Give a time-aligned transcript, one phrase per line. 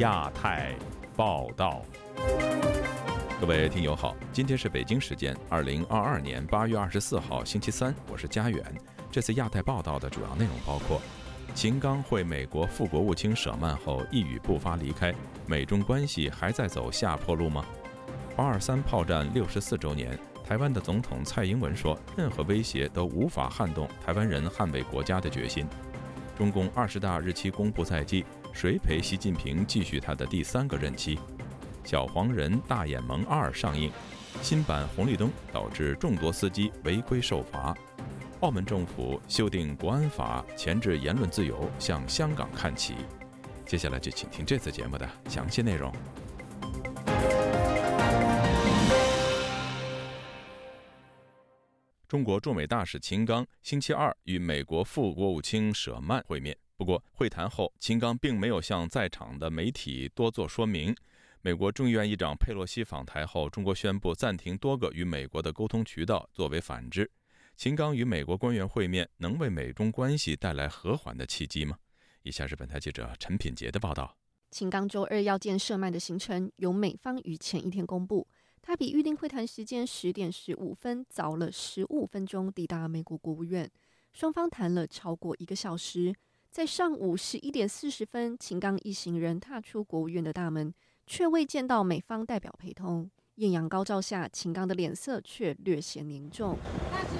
[0.00, 0.74] 亚太
[1.14, 1.82] 报道，
[3.38, 8.64] 各位听友好，今天是北京时间二零二二年八月二十四号星期三，我是佳远。
[9.10, 11.02] 这次亚太报道的主要内容包括：
[11.54, 17.62] 秦刚会美国副国务卿舍曼后一语不发离开，美中关系还在走下坡路吗？
[18.34, 25.68] 八二三炮战六十四周年，台湾的总统蔡英文说，任何威胁都无法撼动台湾人捍卫国家的决心。
[26.38, 31.18] 中共二十大日期公布在即，谁陪习近平继续他的第三个任期？
[31.84, 33.90] 小黄人大眼萌二上映，
[34.42, 37.74] 新版红绿灯导致众多司机违规受罚。
[38.40, 42.94] 澳门政府修订国安法，钳制言论自由，向香港看齐。
[43.64, 45.90] 接下来就请听这次节目的详细内容。
[52.06, 56.56] 中国驻美大使秦刚星期二与美国副国务卿舍曼会面。
[56.80, 60.96] 不过，会谈后，秦刚并没有向在场的媒体多做说明。
[61.42, 67.10] 美国众议院议长佩洛西访台后，中国宣布暂停多个与美国的沟通渠道，作为反制。
[67.54, 71.76] 秦刚与美国官员会面，能为美中关系带来和缓的契机吗？
[72.22, 74.16] 以下是本台记者陈品杰的报道。
[74.50, 78.26] 秦刚周二要见舍曼的行程由美方于前一天公布。
[78.62, 83.70] 他比预定会谈时间十点十五分早了十五分钟抵达美国国务院，
[84.14, 86.14] 双方谈了超过一个小时。
[86.50, 90.74] 在上午十一点四十分，秦刚一行人踏出国务院的大门，
[91.06, 93.08] 却未见到美方代表陪同。
[93.36, 96.58] 艳阳高照下，秦刚的脸色却略显凝重。
[96.90, 97.10] 大使，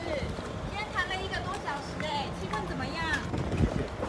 [0.67, 3.05] 今天谈了一个多小时，哎，气氛怎么样？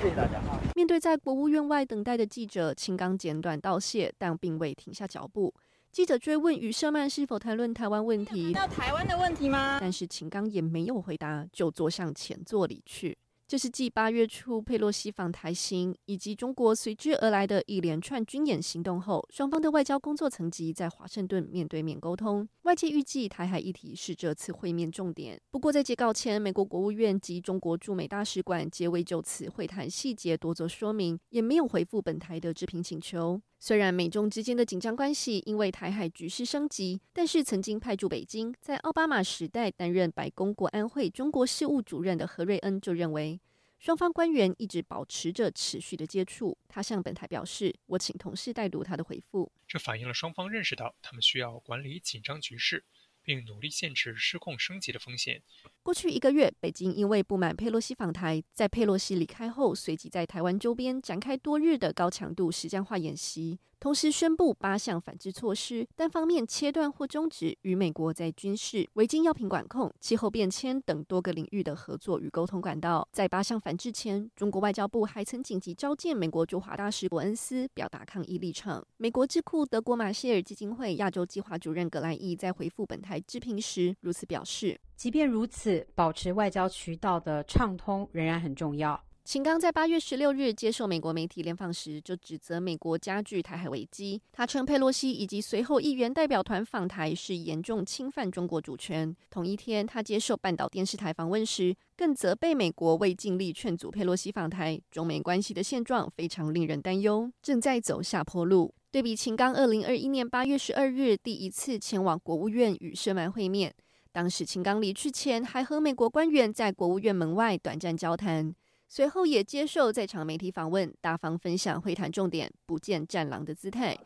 [0.02, 0.42] 谢谢大家。
[0.74, 5.54] 面对在国务院外等待的记者，秦刚简短道谢，但并未停下脚步。
[5.92, 9.78] 记者追问与舍曼是否谈论台湾问题，到台湾的问题吗？
[9.80, 13.16] 但是秦刚也没有回答，就坐向前座离去。
[13.52, 22.48] 这是继八月初佩洛西访台行以及中国随之而来的一连串军演行动后，双方的外交工作层级在华盛顿面对面沟通。
[22.62, 25.38] 外界预计台海议题是这次会面重点。
[25.52, 33.42] 不过在截稿前，美国国务院及中国驻美大使馆皆未就此会谈细节多做说明，也没有回复本台的置评请求。
[33.64, 43.40] 虽然美中之间的紧张关系因为台海局势升级，但是曾经派驻北京，在奥巴马时代担任白宫国安会中国事务主任的何瑞恩就认为。
[43.78, 46.58] 双方官员一直保持着持续的接触。
[46.68, 49.52] 他向本台表示：“我请同事带读他的回复。
[49.68, 52.84] 这反映了双方认识到他们需要管理紧张局势。”
[53.24, 55.42] 并努力限制失控升级的风险。
[55.84, 73.06] 过去一个月，北京因为不满佩洛西访台，在佩洛西离开后，随即在台湾周边展开多日的高强度实战化演习，同时宣布八项反制措施，单方面切断或终止与美国在军事、违禁药品管控、气候变迁等多个领域的合作与沟通管道。
[73.12, 78.86] 在八项反制前，中国外交部还曾紧急召见美国驻华大使伯恩斯，表达抗议立场。
[78.98, 83.12] 美国智库德国马歇尔基金会亚洲计划主任葛莱义在回复本台。
[83.12, 89.04] 台置评时如此表示：即便如此，保持外交渠道的畅通仍然很重要。
[89.32, 94.22] 秦刚在八月十六日接受美国媒体联访时，就指责美国加剧台海危机。
[94.34, 99.16] 他称佩洛西以及随后议员代表团访台是严重侵犯中国主权。
[99.30, 104.78] 同一天，他接受半岛电视台访问时，更责备美国未尽力劝阻佩洛西访台。
[104.92, 108.74] 中美关系的现状非常令人担忧，正在走下坡路。
[108.92, 113.74] 对比秦刚二零二一年八月十二日第一次前往国务院与舍曼会面，
[114.12, 118.54] 当时秦刚离去前还和美国官员在国务院门外短暂交谈，
[118.94, 123.98] 随后也接受在场媒体访问，大方分享会谈重点，不见战狼的姿态。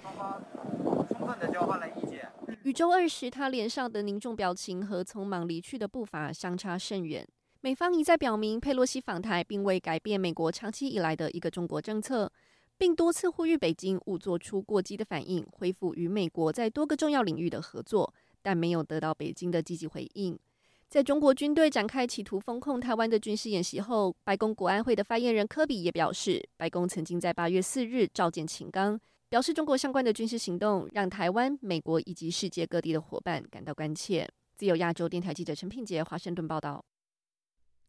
[1.09, 2.29] 充分的交换了意见。
[2.61, 7.27] 与周二时他脸上的凝重表情和匆忙离去的步伐相差甚远。
[7.61, 12.31] 美方一再表明，佩洛西访台并未改变美国长期以来的一个中国政策。
[12.77, 18.13] 并多次呼吁北京勿做出过激的反应，恢复与美国在多个重要领域的合作，
[18.43, 20.37] 但没有得到北京的积极回应。
[20.87, 34.29] 在中国军队展开企图封控台湾的军事演习后，白宫国安会的发言人科比也表示，白宫曾经在八月四日召见秦刚，表示中国相关的军事行动让台湾、美国以及世界各地的伙伴感到关切。
[34.55, 36.85] 自由亚洲电台记者陈品杰，华盛顿报道。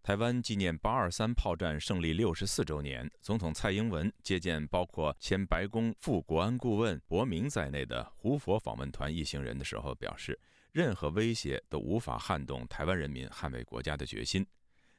[0.03, 10.39] 台湾纪念八二三炮战胜利六十四周年，总统蔡英文接见包括前白宫副国安顾问伯明在内的胡佛访问团一行人的时候表示，
[10.77, 14.47] 任何威胁都无法撼动台湾人民捍卫国家的决心。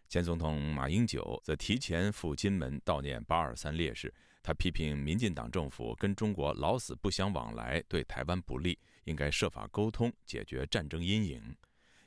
[0.10, 11.56] 前总统马英九则提前赴金门悼念八二三烈士，他批评民进党政府跟中国老死不相往来，对台湾不利，应该设法沟通解决战争阴影。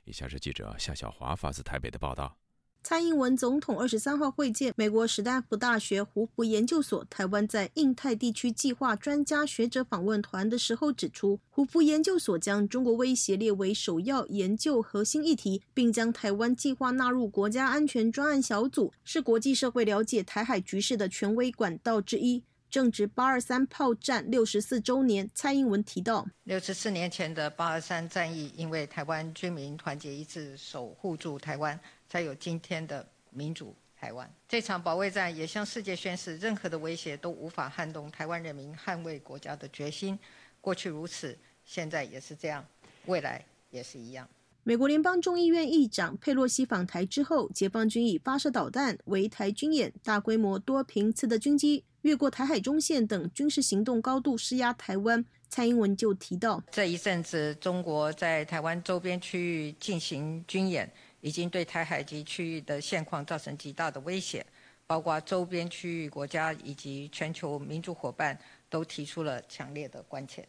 [0.02, 2.37] 以下是记者夏小华发自台北的报道。
[2.82, 22.43] 蔡英文总统二十三号会见美国史丹福大学胡佛研究所台湾在印太地区计划专家学者访问团的时候指出，胡佛研究所将中国威胁列为首要研究核心议题，并将台湾计划纳入国家安全专案小组，是国际社会了解台海局势的权威管道之一。
[22.71, 31.79] 正值八二三炮战六十四周年，蔡英文提到，六十四年前的八二三战役，因为台湾军民团结一致，守护住台湾。
[32.11, 34.29] 才有今天的民主台湾。
[34.49, 40.19] 这场保卫战也向世界宣示，任何的威胁都无法撼动台湾人民捍卫国家的决心。
[40.61, 42.67] 过去如此，现在也是这样，
[43.07, 44.29] 未来也是一样。
[44.65, 55.25] 美国联邦众议院议长佩洛西访台之后，解放军以发射导弹、围台军演、大规模多频次的军机越过台海中线等军事行动，高度施压台湾。
[55.49, 60.93] 蔡英文就提到，这一阵子中国在台湾周边区域进行军演。
[61.20, 64.44] 已经对台海及区域的现况造成极大的威胁，
[64.87, 68.38] 包括周边区域国家以及全球民主伙伴
[68.69, 70.46] 都提出了强烈的关切。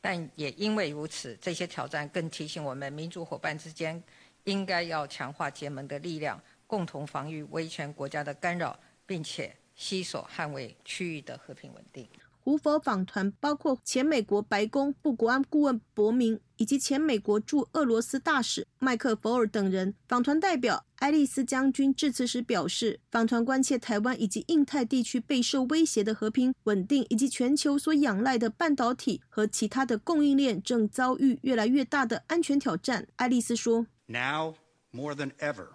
[0.00, 4.02] 但也因为如此，这些挑战更提醒我们，民主伙伴之间
[4.44, 12.08] 应该要强化结盟的力量，共同防御威权国家的干扰，并且携手捍卫区域的和平稳定。
[12.44, 19.94] 胡佛访团包括前美国白宫副国安顾问伯明，以及前美国驻俄罗斯大使麦克弗尔等人。
[20.08, 33.06] 访团代表爱丽丝将军致辞时表示，访团关切台湾以及印太地区备受威胁的和平稳定，以及全球所仰赖的半导体和其他的供应链正遭遇越来越大的安全挑战。
[33.14, 34.56] 爱丽丝说：“Now
[34.90, 35.68] more than ever,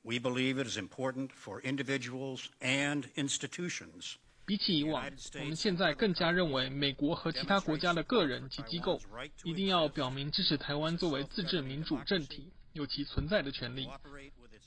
[0.00, 4.14] we believe it is important for individuals and institutions.”
[4.48, 5.04] 比起以往，
[5.40, 8.98] 我们现在更加认为，美国和其他国家的个人及机构
[9.44, 13.86] 一定要表明支持台湾作为自治民主政体有其存在的权利，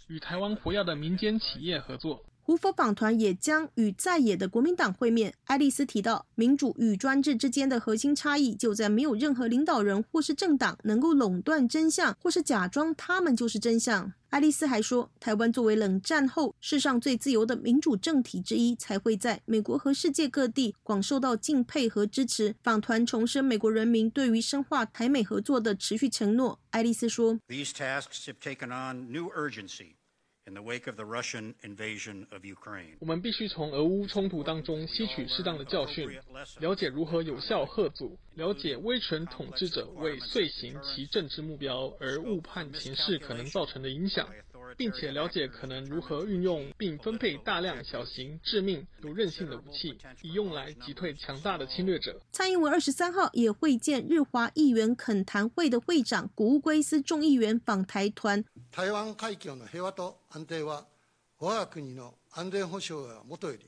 [0.07, 2.23] 与台湾活跃的民间企业合作。
[2.43, 5.33] 胡佛访团也将与在野的国民党会面。
[5.45, 14.11] 爱丽丝提到，民主与专制之间的核心差异就在没有任何领导人或是政党能够垄断真相，或是假装他们就是真相。
[14.29, 22.55] 爱丽丝还说，台湾作为冷战后世上最自由的民主政体之一，才会在美国和世界各地广受到敬佩和支持。
[22.63, 26.57] 访团重申美国人民对于深化台美合作的持续承诺。
[26.69, 27.37] 爱丽丝说。
[30.47, 32.97] In the wake of the Russian invasion of Ukraine。
[32.99, 36.07] 我们必须从俄乌冲突当中吸取适当的教训，
[36.59, 44.27] 了解如何有效遏阻，了解威权统治者为遂行其政治目标而误判情势可能造成的影响。
[44.76, 52.20] 并且了解可能如何运用并分配大量小型、致命、有韧性的武器，以用来击退强大的侵略者。
[52.32, 58.44] 蔡英文二十三号也会见日华议员恳谈会的会长古乌圭斯众议员访台团。
[58.70, 60.84] 台湾海峡の平和と安定は
[61.38, 62.14] 我が国の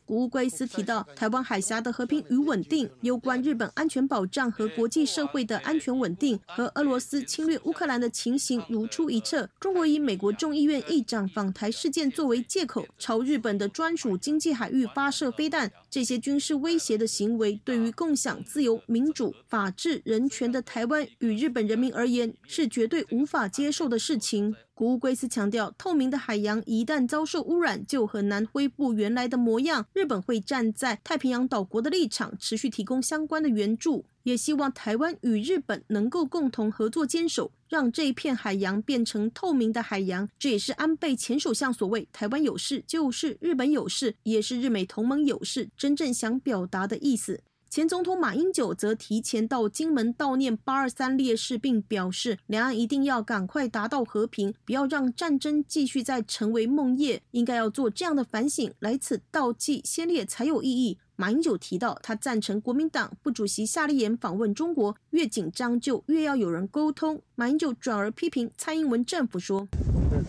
[0.06, 9.50] 古乌圭斯提到，台湾海峡的和平与稳定，攸关日本安全保障和国际社会的安全稳定，和俄罗斯侵略乌克兰的情形如出一辙。
[9.60, 24.56] 中国以美国众议院议长访台事件作为借口，朝日本的专属经济海域发射飞弹，这些军事威胁的行为，对于共享自由、民主、法治、人权的台湾与日本人民而言，是绝对无法接受的事情。
[24.75, 29.85] 古乌圭斯强调，透明的海洋一旦遭受污染，就很难恢复原来的模样。
[29.93, 40.27] 日本会站在太平洋岛国的立场，持续提供相关的援助，也希望台湾与日本能够共同合作坚守，让这一片海洋变成透明的海洋。
[40.39, 47.42] 这也是安倍前首相所谓“台湾有事就是日本有事”，也是日美同盟有事真正想表达的意思。
[47.73, 60.99] 前总统马英九则提前到金门悼念八二三烈士，并表示，两岸一定要赶快达到和平，不要让战争继续再成为梦魇，应该要做这样的反省，来此悼祭先烈才有意义。
[61.15, 67.19] 马英九提到，他赞成国民党副主席夏立言访问中国，越紧张就越要有人沟通。
[67.33, 69.68] 马英九转而批评蔡英文政府说：“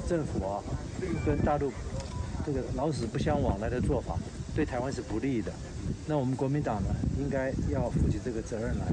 [0.09, 0.65] 政府啊，
[1.27, 1.71] 跟大陆
[2.47, 4.19] 这个老死不相往来的做法，
[4.57, 5.53] 对台湾是不利的。”
[6.07, 6.89] 那我们国民党呢，
[7.19, 8.85] 应该要负起这个责任来，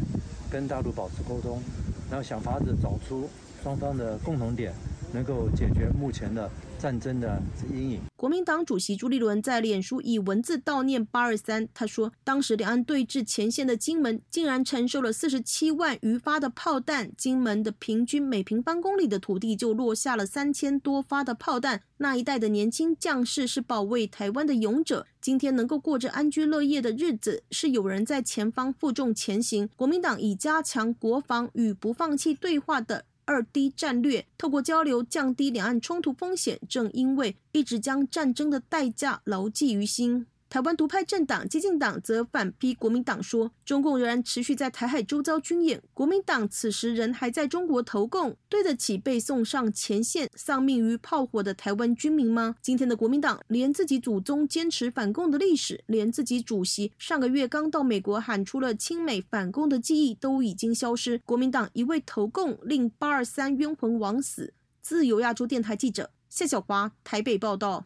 [0.49, 1.61] 跟大陆保持沟通，
[2.09, 3.29] 然后想法子找出
[3.61, 4.73] 双方的共同点，
[5.13, 6.49] 能够解决目前的。
[6.81, 7.39] 战争的
[7.71, 8.01] 阴影。
[8.15, 11.69] 国民党主席朱立伦在脸书以文字悼念八二三。
[11.75, 17.11] 他说，当时两岸对峙前线的金门，竟然承受了四十七万余发的炮弹。
[17.15, 21.81] 金门的平均每平方公里的土地就落下了三千多发的炮弹。
[21.97, 25.05] 那一代的年轻将士是保卫台湾的勇者。
[25.21, 29.69] 今天能够过着安居乐业的日子，是有人在前方负重前行。
[29.75, 33.05] 国民党以加强国防与不放弃对话的。
[33.25, 36.59] 二 D 战略，透过交流降低两岸冲突风险。
[36.67, 40.25] 正因为一直将战争的代价牢记于心。
[40.51, 52.57] 台湾独派政党激进党则反批国民党说，中共仍然持续在台海周遭军演，国民党此时仍还在中国投共，对得起被送上前线、丧命于炮火的台湾军民吗？
[52.61, 64.53] 今天的国民党连自己祖宗坚持反共的历史，连自己主席上个月刚到美国喊出了亲美反共的记忆都已经消失，国民党一味投共，令八二三冤魂枉死。
[64.81, 67.85] 自由亚洲电台记者谢小华台北报道。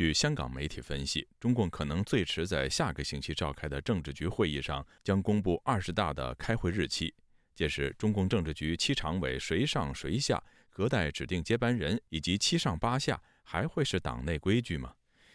[0.00, 7.14] 据香港媒体分析，中共可能最迟在下个星期召开的政治局会议上将公布二十大的开会日期。
[7.54, 14.94] 届时，中共政治局七常委谁上谁下、隔代指定接班人以及七上八下，还会是党内规矩吗？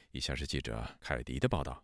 [0.10, 1.84] 以下是记者凯迪的报道。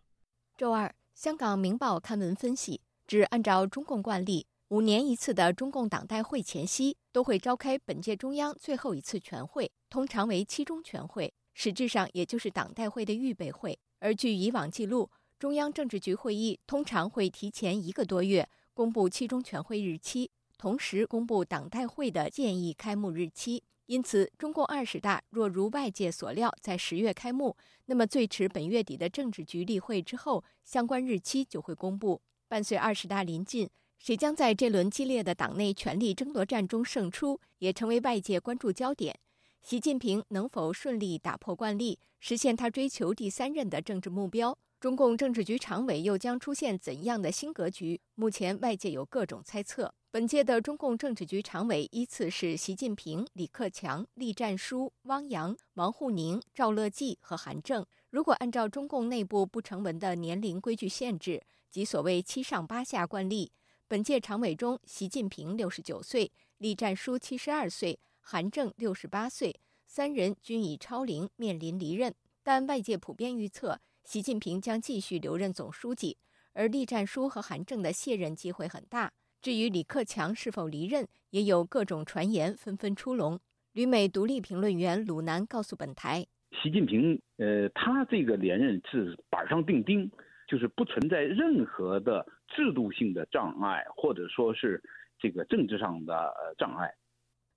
[0.56, 11.32] 周二，香港《明报》刊文分析，指按照中共惯例，五年一次的中共党代会前夕，都会召开本届中央最后一次全会，通常为七中全会。
[11.54, 13.78] 实质上，也就是党代会的预备会。
[13.98, 23.62] 而据以往记录，中央政治局会议通常会提前一个多月公布七中全会日期，同时公布党代会的建议开幕日期。
[23.86, 27.56] 因此，中共二十大若如外界所料在十月开幕，
[27.86, 32.22] 那么最迟本月底的政治局例会之后，相关日期就会公布。
[32.48, 33.68] 伴随二十大临近，
[33.98, 39.18] 谁将在这轮激烈的党内权力争夺战中胜出，也成为外界关注焦点。
[39.62, 44.58] 习近平能否顺利打破惯例，实现他追求第三任的政治目标？
[44.80, 48.00] 中共政治局常委又将出现怎样的新格局？
[48.16, 49.94] 目前外界有各种猜测。
[50.10, 57.86] 本届的中共政治局常委依次是习近平、李克强、栗战书、汪洋、王沪宁、赵乐际和韩正。
[58.10, 61.40] 如果按照中共内部不成文的年龄规矩限制，
[61.70, 63.52] 即所谓“七上八下”惯例，
[63.86, 68.00] 本届常委中，习近平六十九岁，栗战书七十二岁。
[68.22, 72.14] 韩正六十八岁，三人均已超龄，面临离任。
[72.44, 76.16] 但外界普遍预测，习近平将继续留任总书记，
[76.54, 79.12] 而栗战书和韩正的卸任机会很大。
[79.40, 83.38] 至于李克强是否离任，也有各种传言纷纷出笼。
[83.72, 86.24] 旅美独立评论员鲁南告诉本台
[86.62, 90.08] ：“习近平，呃，他这个连任是板上钉钉，
[90.46, 94.82] 就是不存在任何的制度性的障碍，或者说是
[95.18, 96.92] 这个政治上的障碍。”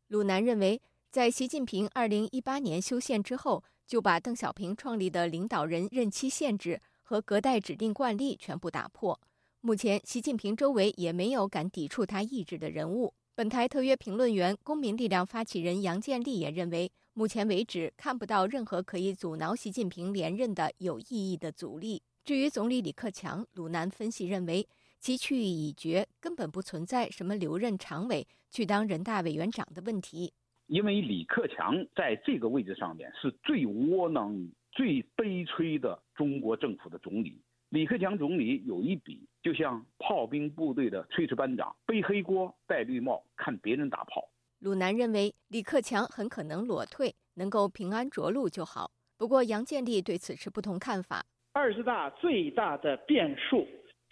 [0.10, 9.20] 鲁南认为，在习近平2018年修宪之后，就把邓小平创立的领导人任期限制和隔代指定惯例全部打破。
[9.62, 13.16] 目前，习近平周围也没有敢抵触他意志的人物。
[13.34, 22.04] 本台特约评论员、公民力量发起人杨建立也认为，目前为止看不到任何可以阻挠习近平连任的有意义的阻力。
[22.24, 24.68] 至于总理李克强，鲁南分析认为。
[25.06, 30.34] 其去意已决，根本不存在什么留任常委去当人大委员长的问题。
[30.66, 34.36] 因为李克强在这个位置上面是最窝囊、
[34.72, 37.40] 最悲催的中国政府的总理。
[37.70, 44.28] 李克强总理有一笔，就像炮兵部队的炊事班长，背黑锅、戴绿帽，看别人打炮。
[44.58, 48.90] 鲁南认为李克强很可能裸退，能够平安着陆就好。
[49.18, 51.24] 不过杨建立对此持不同看法。
[51.54, 53.68] 二十大最大的变数。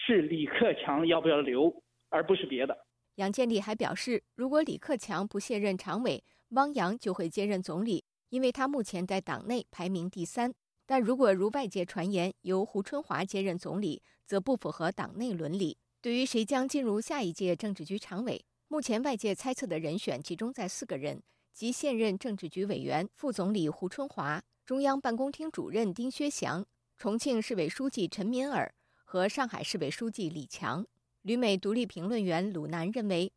[0.06, 1.74] 是李克强要不要留，
[2.10, 2.78] 而不是别的。
[3.16, 10.54] 杨建立还表示，如果李克强不卸任常委，汪洋就会接任总理，因为他目前在党内排名第三。
[10.86, 15.78] 但如果如外界传言由胡春华接任总理，则不符合党内伦理。
[16.02, 26.66] 对于谁将进入下一届政治局常委，目前外界猜测的人选集中在四个人，即现任政治局委员、副总理胡春华、中央办公厅主任丁薛祥、
[26.98, 28.74] 重庆市委书记陈敏尔。
[29.14, 30.84] 和上海市委书记李强，
[31.22, 33.32] 旅美独立评论员鲁南认为，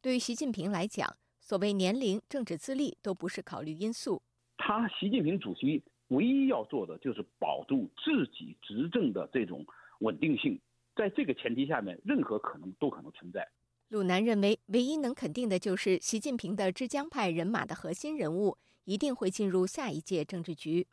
[0.00, 4.22] 对于习近平来讲，所谓年龄、政治资历都不是考虑因素。
[4.56, 9.62] 他习近平主席唯一要做的就是保住自己执政的这种
[9.98, 10.58] 稳定性，
[10.96, 13.46] 在这个前提下面，任何可能都可能存在。
[13.88, 20.86] 鲁南认为，唯一能肯定的就是习近平的浙江派人马的核心人物一定会进入下一届政治局。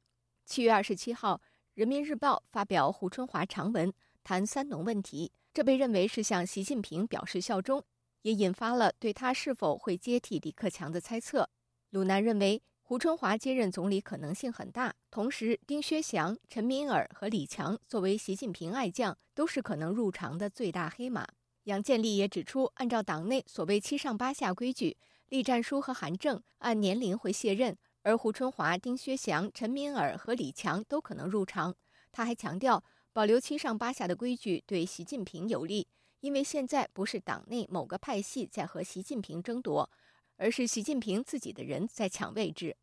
[0.43, 1.37] 七月二十七号，
[1.73, 3.93] 《人民日报》发表胡春华长文。
[4.25, 7.84] 谈三农问题，这被认为是向习近平表示效忠，
[8.24, 11.48] 也引发了对他是否会接替李克强的猜测。
[11.91, 21.27] 鲁南认为，胡春华接任总理可能性很大，同时丁薛祥、陈敏尔和李强作为习近平爱将，都是可能入常的最大黑马。
[21.65, 24.98] 杨建立也指出，按照党内所谓“七上八下”规矩，
[25.29, 31.75] 栗战书和韩正按年龄会卸任，而胡春华、丁薛祥、陈敏尔和李强都可能入常。
[32.12, 32.84] 他还强调。
[33.15, 35.88] 保留七上八下的规矩对习近平有利，
[36.19, 39.89] 因为现在不是党内某个派系在和习近平争夺，
[40.36, 42.75] 而是习近平自己的人在抢位置。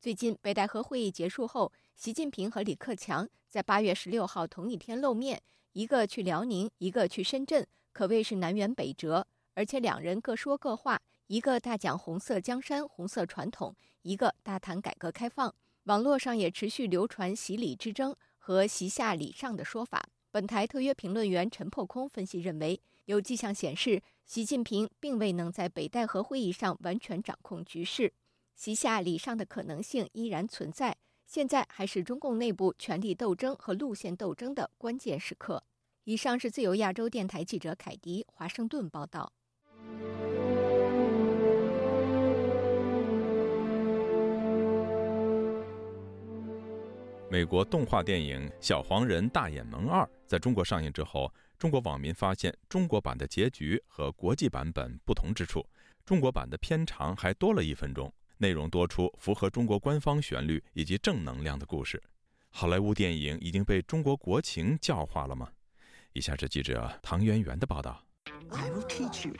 [0.00, 5.42] 最近北戴河会议结束后，习近平和李克强在八月十六号同一天露面，
[5.72, 9.26] 一个去辽宁，一个去深圳，可谓是南辕北辙。
[9.54, 15.52] 而且两人各说各话，一个大讲红色江山、红色传统，一个大谈改革开放。
[15.86, 18.14] 网络上也持续流传“习李之争”
[18.46, 20.08] 和“习下礼上”的说法。
[20.30, 28.12] 本台特约评论员陈破空分析认为，有迹象显示，习近平并未能在北戴河会议上完全掌控局势
[28.54, 30.96] ，“习下礼上”的可能性依然存在。
[31.26, 35.64] 现在还是中共内部权力斗争和路线斗争的关键时刻。
[36.04, 39.32] 以上是自由亚洲电台记者凯迪华盛顿报道。
[47.28, 55.66] 美国动画电影《小黄人大眼萌二》在中国上映之后，中国网民发现中国版的结局和国际版本不同之处。
[56.04, 62.00] 中国版的片长还多了一分钟，内容多出符合中国官方旋律以及正能量的故事。
[62.50, 65.50] 好莱坞电影已经被中国国情教化了吗？
[66.12, 68.00] 以下是记者唐媛媛的报道。
[68.50, 69.34] I will teach you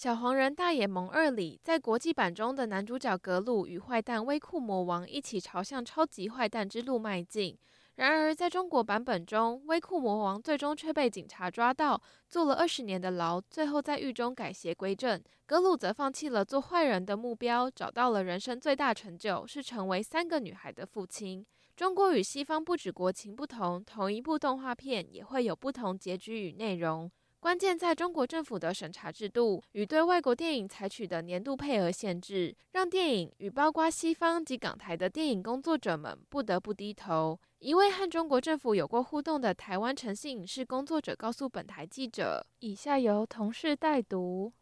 [0.00, 7.54] 小黄人大野萌二里，在国际版中的男主角格鲁与坏蛋威库魔王一起朝向超级坏蛋之路迈进。
[7.96, 15.22] 然而，在中国版本中，威库魔王最终却被警察抓到，坐了二十年的牢，最后在狱中改邪归正。
[15.44, 21.44] 格鲁则放弃了做坏人的目标，找到了人生最大成就，是成为三个女孩的父亲。
[21.76, 27.12] 中国与西方不止国情不同，同一部动画片也会有不同结局与内容。
[27.40, 37.40] 关键在中国政府的审查制度与对外国电影采取的年度配额限制，让电影与包括西方及港台的电影工作者们不得不低头。
[37.58, 44.52] 一位和中国政府有过互动的台湾诚信影视工作者告诉本台记者：“以下由同事代读。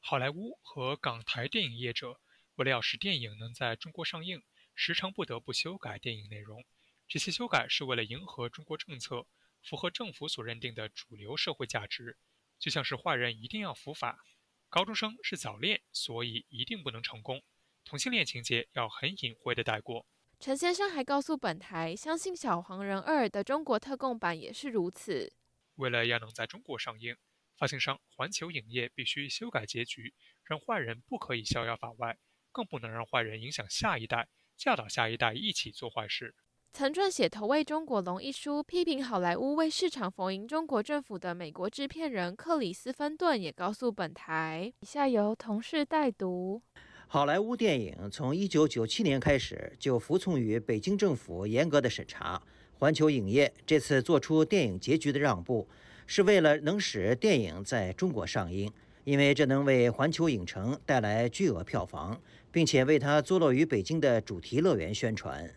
[0.00, 2.18] 好莱坞和港台电影业者
[2.54, 4.42] 为了要使电影能在中国上映，
[4.74, 6.64] 时常不得不修改电影内容。
[7.06, 9.26] 这些修改是为了迎合中国政策。”
[9.64, 12.18] 符合政府所认定的主流社会价值，
[12.62, 14.24] 就像是坏人一定要伏法，
[14.68, 17.42] 高中生是早恋，所以一定不能成功，
[17.84, 20.06] 同性恋情节要很隐晦的带过。
[20.38, 25.34] 陈先生还告诉本台，相信《小黄人二》的中国特供版也是如此。
[25.74, 27.16] 为了要能在中国上映，
[27.56, 32.16] 发行商环球影业必须修改结局，让坏人不可以逍遥法外，
[32.52, 36.36] 更不能让坏人影响下一代，教导下一代一起做坏事。
[36.74, 46.62] 曾撰写《投喂中国龙》一书，批评好莱坞为市场逢迎中国政府的美国制片人克里斯·芬顿也告诉本台：“以下由同事代读。
[47.08, 52.42] 好莱坞电影从1997年开始就服从于北京政府严格的审查。
[52.78, 55.68] 环球影业这次做出电影结局的让步，
[56.06, 58.72] 是为了能使电影在中国上映，
[59.04, 62.18] 因为这能为环球影城带来巨额票房，
[62.50, 65.54] 并且为它坐落于北京的主题乐园宣传。”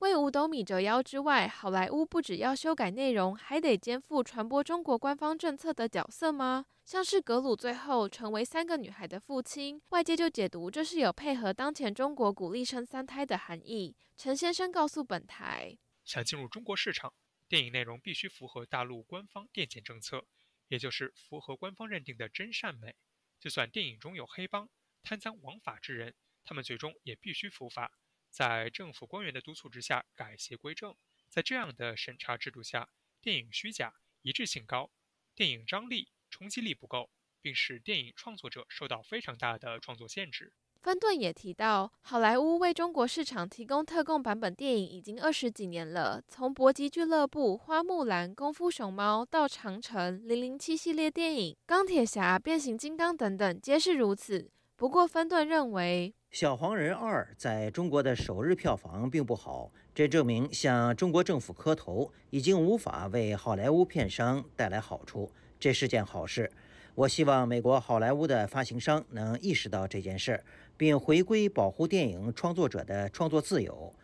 [0.00, 6.66] 为五斗米折腰之外，好莱坞不只要修改内容，还得肩负传播中国官方政策的角色吗？
[6.84, 13.96] 像是格鲁最后成为三个女孩的父亲，外界就解读这是有配合当前中国鼓励生三胎的含义。
[14.18, 17.14] 陈先生告诉本台，想进入中国市场，
[17.48, 20.26] 电影内容必须符合大陆官方电检政策，
[20.68, 22.94] 也就是符合官方认定的真善美。
[23.40, 24.68] 就算电影中有黑帮、
[25.02, 27.90] 贪赃枉法之人，他们最终也必须伏法。
[28.30, 30.94] 在政府官员的督促之下改邪归正，
[31.28, 32.88] 在这样的审查制度下，
[33.22, 34.90] 电影虚假、一致性高，
[35.34, 37.10] 电影张力、冲击力不够，
[37.40, 40.52] 并使电影创作者受到非常大的创作限制。
[40.82, 54.48] 芬顿也提到，好莱坞为中国市场提供特供版本电影已经二十几年了，从《搏击俱乐部》《花木兰》《功夫熊猫》到《长城》《零零七》系列电影，《钢铁侠》《变形金刚》等等，皆是如此。
[54.76, 56.14] 不过，芬顿认为。
[56.30, 66.50] 《小黄人二》在中国的首日票房并不好，这证明向中国政府磕头已经无法为好莱坞片商带来好处，这是件好事。
[66.94, 70.44] 我希望美国好莱坞的发行商能意识到这件事，
[70.76, 73.94] 并回归保护电影创作者的创作自由。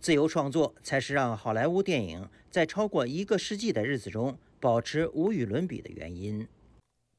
[0.00, 6.46] 自由创作才是让好莱坞电影在超过一个世纪的日子中保持无与伦比的原因。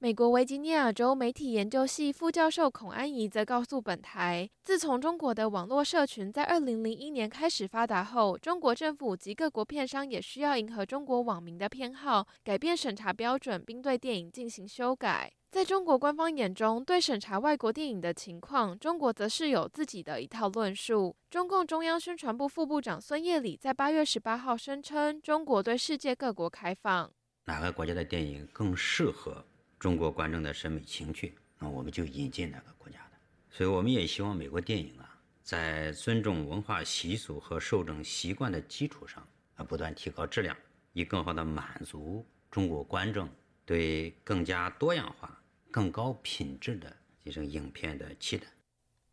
[0.01, 15.29] 美国维吉尼亚州媒体研究系副教授孔安怡则告诉本台，自从中国的网络社群在2001年开始发达后，中国政府及各国片商也需要迎合中国网民的偏好，改变审查标准，并对电影进行修改。
[15.51, 21.13] 在中国官方眼中，对审查外国电影的情况，中国则是有自己的一套论述。
[21.29, 27.11] 中共中央宣传部副部长孙业礼在8月18号声称，中国对世界各国开放，
[27.47, 29.43] 哪个国家的电影更适合？
[29.79, 33.17] 中国观众的审美情趣，那我们就引进哪个国家的。
[33.49, 40.55] 所以我们也希望美国电影啊，在尊重文化习俗和受众习惯的基础上，啊，不断提高质量，
[40.91, 43.29] 以更好的满足中国观众
[43.65, 48.45] 对更加多样化、更高品质的这种影片的期待。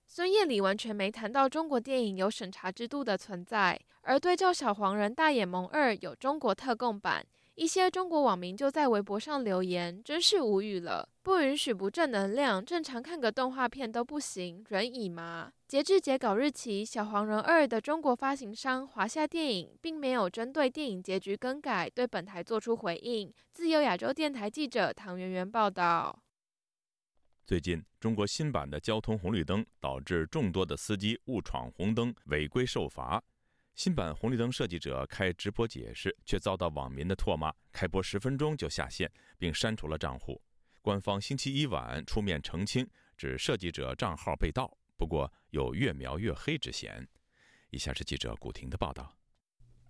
[0.08, 7.24] 孙叶里完全没谈到中国电影有审查制度的存在，而对照《小黄人大眼萌二》有中国特供版。
[7.56, 11.08] 一些中国网民就在微博上留言，真是无语了！
[11.22, 15.50] 不允许不正能量，正常看个动画片都不行，人乙吗？
[15.66, 23.32] 截至截稿日期，《小黄人二》的中国发行商华夏电影并没有针对电影结局更改对本台做出回应。
[23.54, 26.22] 自由亚洲电台记者唐媛媛报道。
[27.46, 33.24] 最近，中国新版的交通红绿灯导致众多的司机误闯红灯，违规受罚。
[33.76, 37.52] 新版红绿灯设计者开直播解释，却遭到网民的唾骂。
[37.70, 40.40] 开播十分钟就下线，并删除了账户。
[40.80, 47.06] 官方星期一晚出面澄清，指设计者账号被盗，不过有越描越黑之嫌。
[47.68, 49.14] 以下是记者古婷的报道：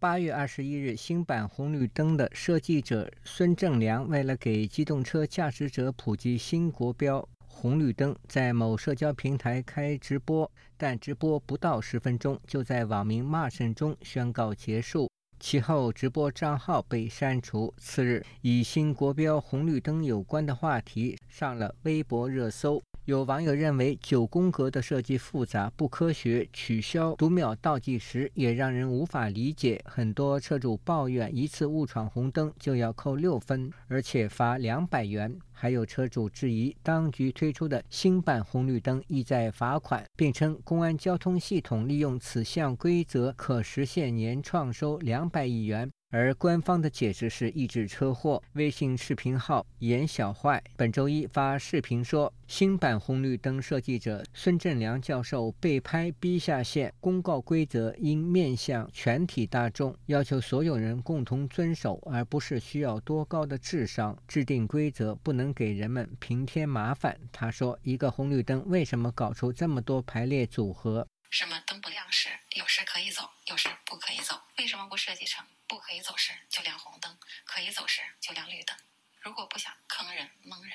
[0.01, 7.27] 八月二十一日，新版红绿灯的设计者孙正良为了给机动车驾驶者普及新国标。
[7.59, 15.11] 红绿灯在某社交平台开直播，但直播不到十分钟，就在网民骂声中宣告结束。
[15.41, 17.73] 其后，直播账号被删除。
[17.79, 22.83] 次日，以新国标红绿灯有关的话题上了微博热搜。
[23.07, 29.81] 有网友认为九宫格的设计复杂不科学，取消读秒倒计时也让人无法理解。
[29.85, 35.33] 很多车主抱怨一次误闯红灯就要扣六分，而且罚两百元。
[35.53, 45.89] 还有车主质疑当局推出的新版红绿灯意在罚款，并称公安交通系统利用此项规则可实现年创收两百亿元。
[46.11, 48.43] 而官方的解释是抑制车祸。
[48.53, 67.19] 微信视频号“严小坏”本周一发视频说，新版红绿灯设计者孙正良教授被拍逼下线，公告规则应面向全体大众，要求所有人共同遵守，而不是需要多高的智商制定规则，不能给人们平添麻烦。
[67.33, 71.07] 他说：“一个红绿灯为什么搞出这么多排列组合？
[71.31, 74.37] 什么灯不亮时，有时可以走，有时不可以走？
[74.59, 78.77] 为什么不设计成？”不可以走时就亮红灯，可以走时就亮绿灯。
[79.21, 80.73] 如果不想坑人蒙人，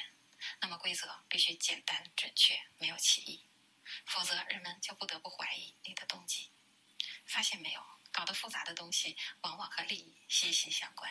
[0.60, 3.46] 那么规则必须简单准确，没有歧义，
[4.06, 6.52] 否则人们就不得不怀疑你的动机。
[7.26, 11.10] 发现没有，搞得复杂的东西往往和利益息息相关。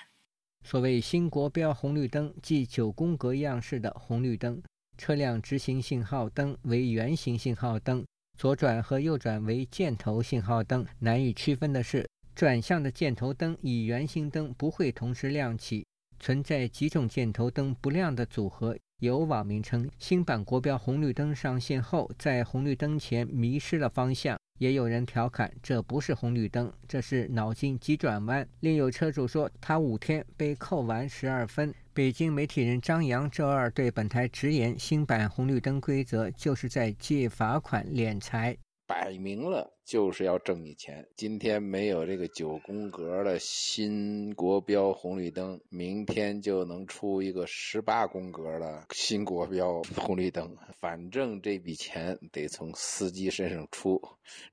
[0.63, 4.63] 所谓新国标红绿灯，即九宫格样式的红绿灯，
[4.99, 10.87] 车辆直行信号灯为圆形信号灯，左转和右转为箭头信号灯。
[10.99, 12.07] 难以区分的是。
[12.41, 15.85] 转向的箭头灯与圆形灯不会同时亮起，
[16.19, 18.75] 存在几种箭头灯不亮的组合。
[19.01, 24.39] 有网民称，新版国标红绿灯上线后，在红绿灯前迷失了方向。
[24.59, 28.49] 也有人调侃，这不是红绿灯，这是脑筋急转弯。
[28.61, 31.75] 另有车主说，他五天被扣完十二分。
[31.93, 38.57] 北京媒体人张扬周二对本台直言，新版红绿灯规则就是在借罚款敛财。
[38.91, 41.07] 摆明了就是要挣你钱。
[41.15, 50.53] 今天没有这个九宫格的新国标红绿灯，明天就能出一个十八宫格的新国标红绿灯。
[50.81, 54.03] 反正这笔钱得从司机身上出，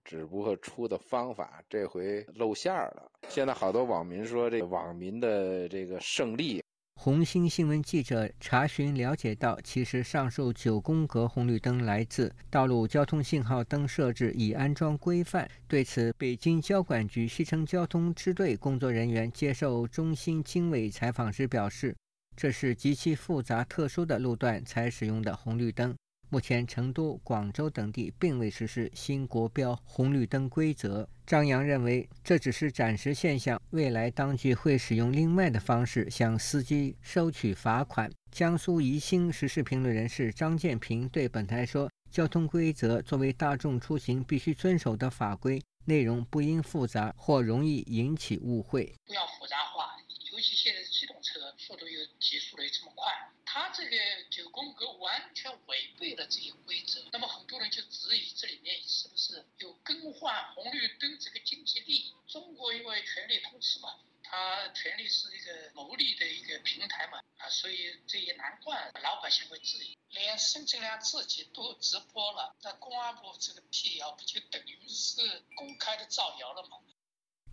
[0.06, 3.12] 只不过出的方法这回露馅了。
[3.30, 6.64] 现在好多网民说，这网民的这个胜利。
[7.00, 15.48] 红星新闻记者查询了解到，其实上述九宫格红绿灯来自道路交通信号灯设置已安装规范。
[15.68, 21.96] 对此，北京交管局西城交通支队工作人员接受中新经纬采访时表示，
[22.36, 25.96] 这是极其复杂特殊的路段才使用的红绿灯。
[26.30, 31.08] 目前，成都、广州等地并未实施新国标红绿灯规则。
[31.26, 38.12] 张扬认为，这只是暂时现象，未来当局会使用另外的方式向司机收取罚款。
[38.30, 48.94] 江苏宜兴时事评论人士张建平对本台说：“交通规则作为大众出行必须遵守的法规，内容不应复杂或容易引起误会。
[49.06, 49.96] 不要复杂化，
[50.34, 53.12] 尤其现在机动车速度又提速的这么快。”
[53.58, 53.98] 他这个
[54.30, 62.14] 九宫格完全违背了这些规则，那么很多人就质疑这里面是不是有更换红绿灯这个经济利益？
[62.28, 63.90] 中国因为权力通吃嘛，
[64.22, 69.98] 它权力是一个牟利的一个平台嘛，啊，所以这也难怪老百姓会质疑。
[70.12, 76.78] 连孙正良自己都直播了，那公安部这个辟谣不就等于是公开的造谣了吗？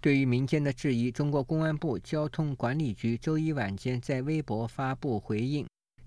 [0.03, 5.67] 对于民间的质疑，中国公安部交通管理局周一晚间在微博发布回应。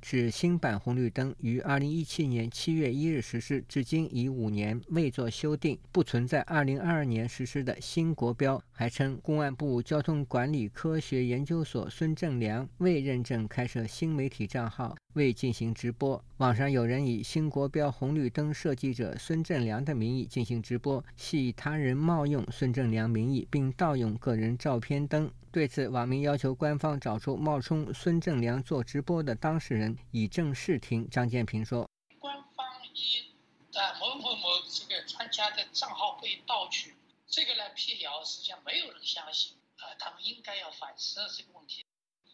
[0.10, 8.64] 指新版红绿灯于二零一七年七月一日实施，至今已五年未作修订，不存在二零二二年实施的新国标。
[8.72, 16.24] 还称公安部交通管理科学研究所孙正良未认证开设新媒体账号，未进行直播。
[16.38, 25.30] 网上有人以新国标红绿灯设计者孙正良的名义进行直播，系他人冒用孙正良名义并盗用个人照片等。
[25.52, 31.10] 对此，网民要求官方找出冒充孙正良做直播的当事人，以正视听。
[31.10, 33.34] 张建平说：“官方以
[33.74, 36.94] 呃某某某这个专家的账号被盗取，
[37.26, 39.58] 这个来辟谣，实际上没有人相信。
[39.78, 41.84] 啊，他们应该要反思这个问题。”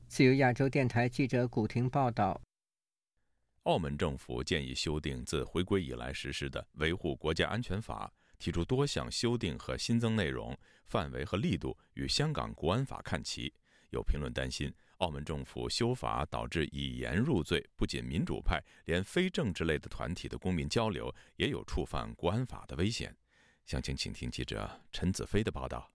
[0.09, 2.41] 自由亚洲电台记者古婷报道。
[3.63, 13.53] 澳门政府建议修订自回归以来实施的《维护国家安全法》，提出多项修订和新增内容，范围和力度与香港国安法看齐。
[13.91, 23.15] 有评论担心，澳门政府修法导致以言入罪，不仅民主派，连非政治类的团体的公民交流也有触犯国安法的危险。
[23.65, 25.92] 详情，请听记者陈子飞的报道。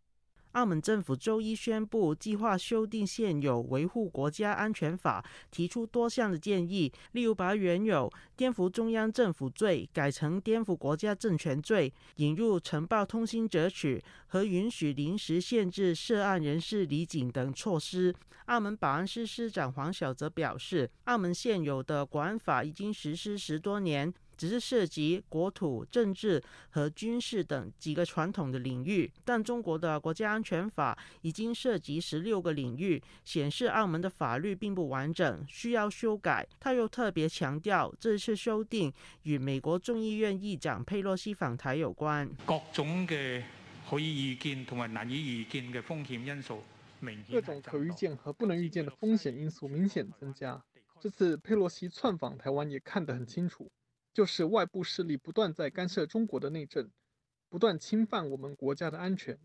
[0.59, 18.13] 澳门政府周一宣布，计划修订现有《维护国家安全法》，提出多项的建议，例如把原有颠覆中央政府罪改成颠覆国家政权罪，引入呈报通信折取和允许临时限制涉案人士离境等措施。
[18.47, 24.13] 澳门保安司司长黄小泽表示，澳门现有的国安法已经实施十多年。
[24.39, 36.47] 只是涉及国土、政治和军事等几个传统的领域，但中国的国家安全法已经涉及十六个领域，显示澳门的法律并不完整，需要修改。
[36.61, 38.93] 他又特别强调，这次修订
[39.25, 42.31] 与美国众议院议长佩洛西访台有关。
[42.47, 43.43] 各种嘅
[43.91, 46.63] 可以预见同埋难以预见嘅风险因素，
[47.01, 50.63] 明各种可预见和不能预见的风险因素明显增加。
[51.01, 53.71] 这次佩洛西窜访台湾也看得很清楚。
[54.13, 56.91] 就是外部势力不断在干涉中国的内政，
[57.49, 59.39] 不断侵犯我们国家的安全，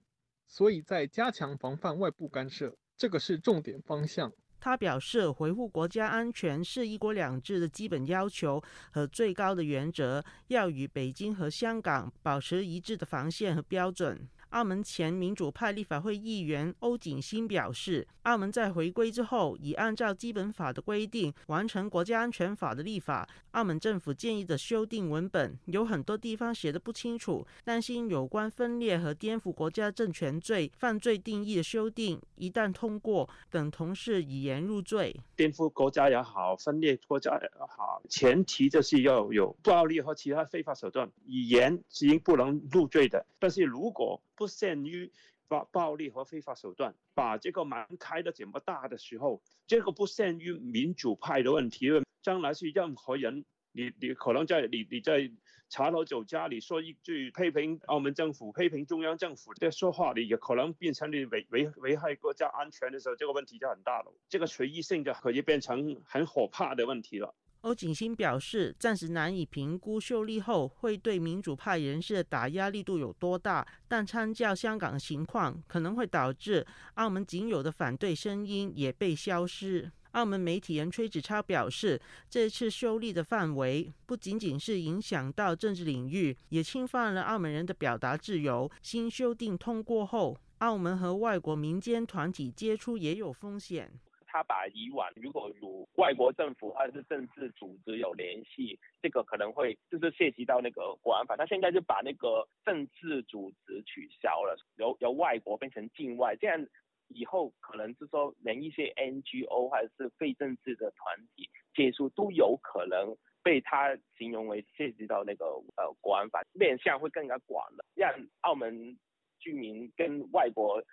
[0.48, 4.32] 所以在加强防范外部干涉，这个是重点方向。
[4.60, 14.26] 他表示，维护国家安全是一国两制的基本要求和最高的原则，要与北京和香港保持一致的防线和标准。
[14.54, 23.28] 澳门前民主派立法会议员欧景新表示，澳门在回归之后，已按照基本法的规定完成国家安全法的立法。
[23.54, 35.20] 澳门政府建议的修订文本有很多地方写的不清楚，担心有关分裂和颠覆国家政权罪犯罪定义的修订一旦通过，等同是以言入罪。
[35.36, 43.26] 颠覆国家也好，分裂国家也好，前提就是要有暴力和其他非法手段，以言是不能入罪的。
[43.40, 45.12] 但是如果不限于
[45.48, 51.90] 暴暴力和非法手段，把这个门开的这么大的时候，这个不限于民主派的问题，
[52.22, 55.32] 将来是任何人，你你可能在你你在
[55.70, 64.14] 茶楼酒家里说一句批评澳门政府、批评中央政府的说话，你也可能变成你危危危害国家安全的时候，这个问题就很大了。
[64.30, 67.34] 这个随意性就可以变成很可怕的问题了。
[67.64, 79.90] 欧景新表示，暂时难以评估修例后会对民主派人士的打压力度有多大，但参照香港的情况，可能会导致澳门仅有的反对声音也被消失。
[80.12, 82.00] 澳门媒体人崔子超表示，
[82.30, 88.70] 这次修例的范围不仅仅是影响到政治领域，也侵犯了澳门人的表达自由。
[88.82, 93.90] 新修订通过后，澳门和外国民间团体接触也有风险。
[94.34, 101.36] 他把以往如果有外国政府或者是政治组织有联系，这个可能会就是涉及到那个国安法。
[101.38, 106.66] 他现在就把那个政治组织取消了，由由外国变成境外，这样
[107.10, 115.46] 以后可能是说连一些 NGO 或者是非政治的团体接触都有可能被他形容为涉及到那个
[115.78, 118.98] 呃国安法，面向会更加广了，让澳门
[119.38, 120.84] 居民跟外国。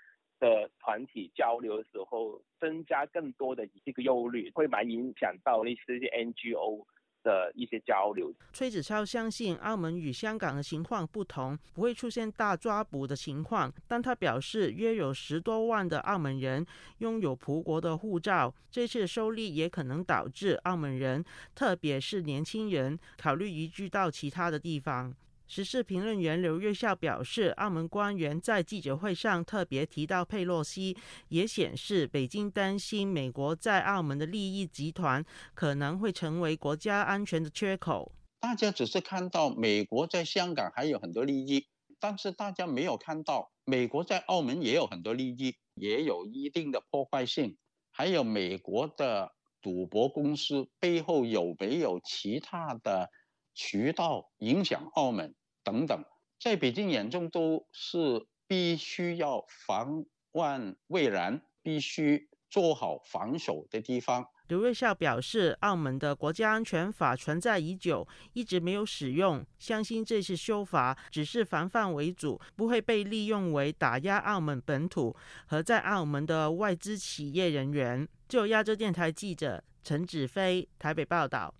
[0.40, 6.85] 的团体交流的时候，增加更多的这个忧虑，会蛮影响到那些 NGO
[7.22, 8.33] 的一些交流。
[8.53, 13.70] 崔子超相信，澳门与香港的情况不同，不会出现大抓捕的情况。
[13.87, 16.66] 但他表示，约有十多万的澳门人
[16.98, 21.22] 拥有葡国的护照，这次收利也可能导致澳门人，
[21.55, 25.14] 特别是年轻人，考虑移居到其他的地方。
[25.52, 38.12] 时事评论员刘月孝表示，澳门官员在记者会上特别提到佩洛西，也显示北京担心美国在澳门的利益集团可能会成为国家安全的缺口。
[38.38, 41.66] 大家只是看到美国在香港还有很多利益，
[41.98, 47.56] 但是大家没有看到美国在澳门也有很多利益，也有一定的破坏性。
[47.90, 53.10] 还有美国的赌博公司背后有没有其他的
[53.52, 56.05] 渠道影响澳门等等，
[56.40, 64.27] 在北京眼中都是必须要防患未然，必须做好防守的地方。
[64.49, 75.14] 刘瑞孝表示，澳门的国家安全法存在已久，一直没有使用，相信这次修法只是防范为主，不会被利用为打压澳门本土
[75.46, 78.09] 和在澳门的外资企业人员。
[78.29, 81.55] 就亚洲电台记者陈子飞台北报道。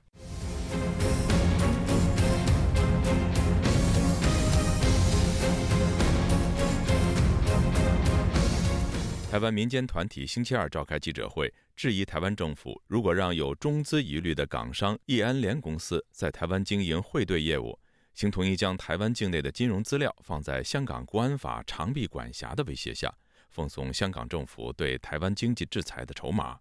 [9.31, 17.79] 台湾民间团体星期二召开记者会，质疑台湾政府如果让有中资疑虑的港商易安联公司在台湾经营汇兑业务，
[18.13, 23.15] 并同意将台湾境内的金融资料放在香港国安法长臂管辖的威胁下，
[23.51, 26.59] 奉送香港政府对台湾经济制裁的筹码。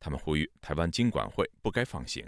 [0.00, 2.24] 他们呼吁台湾经管会不该放行。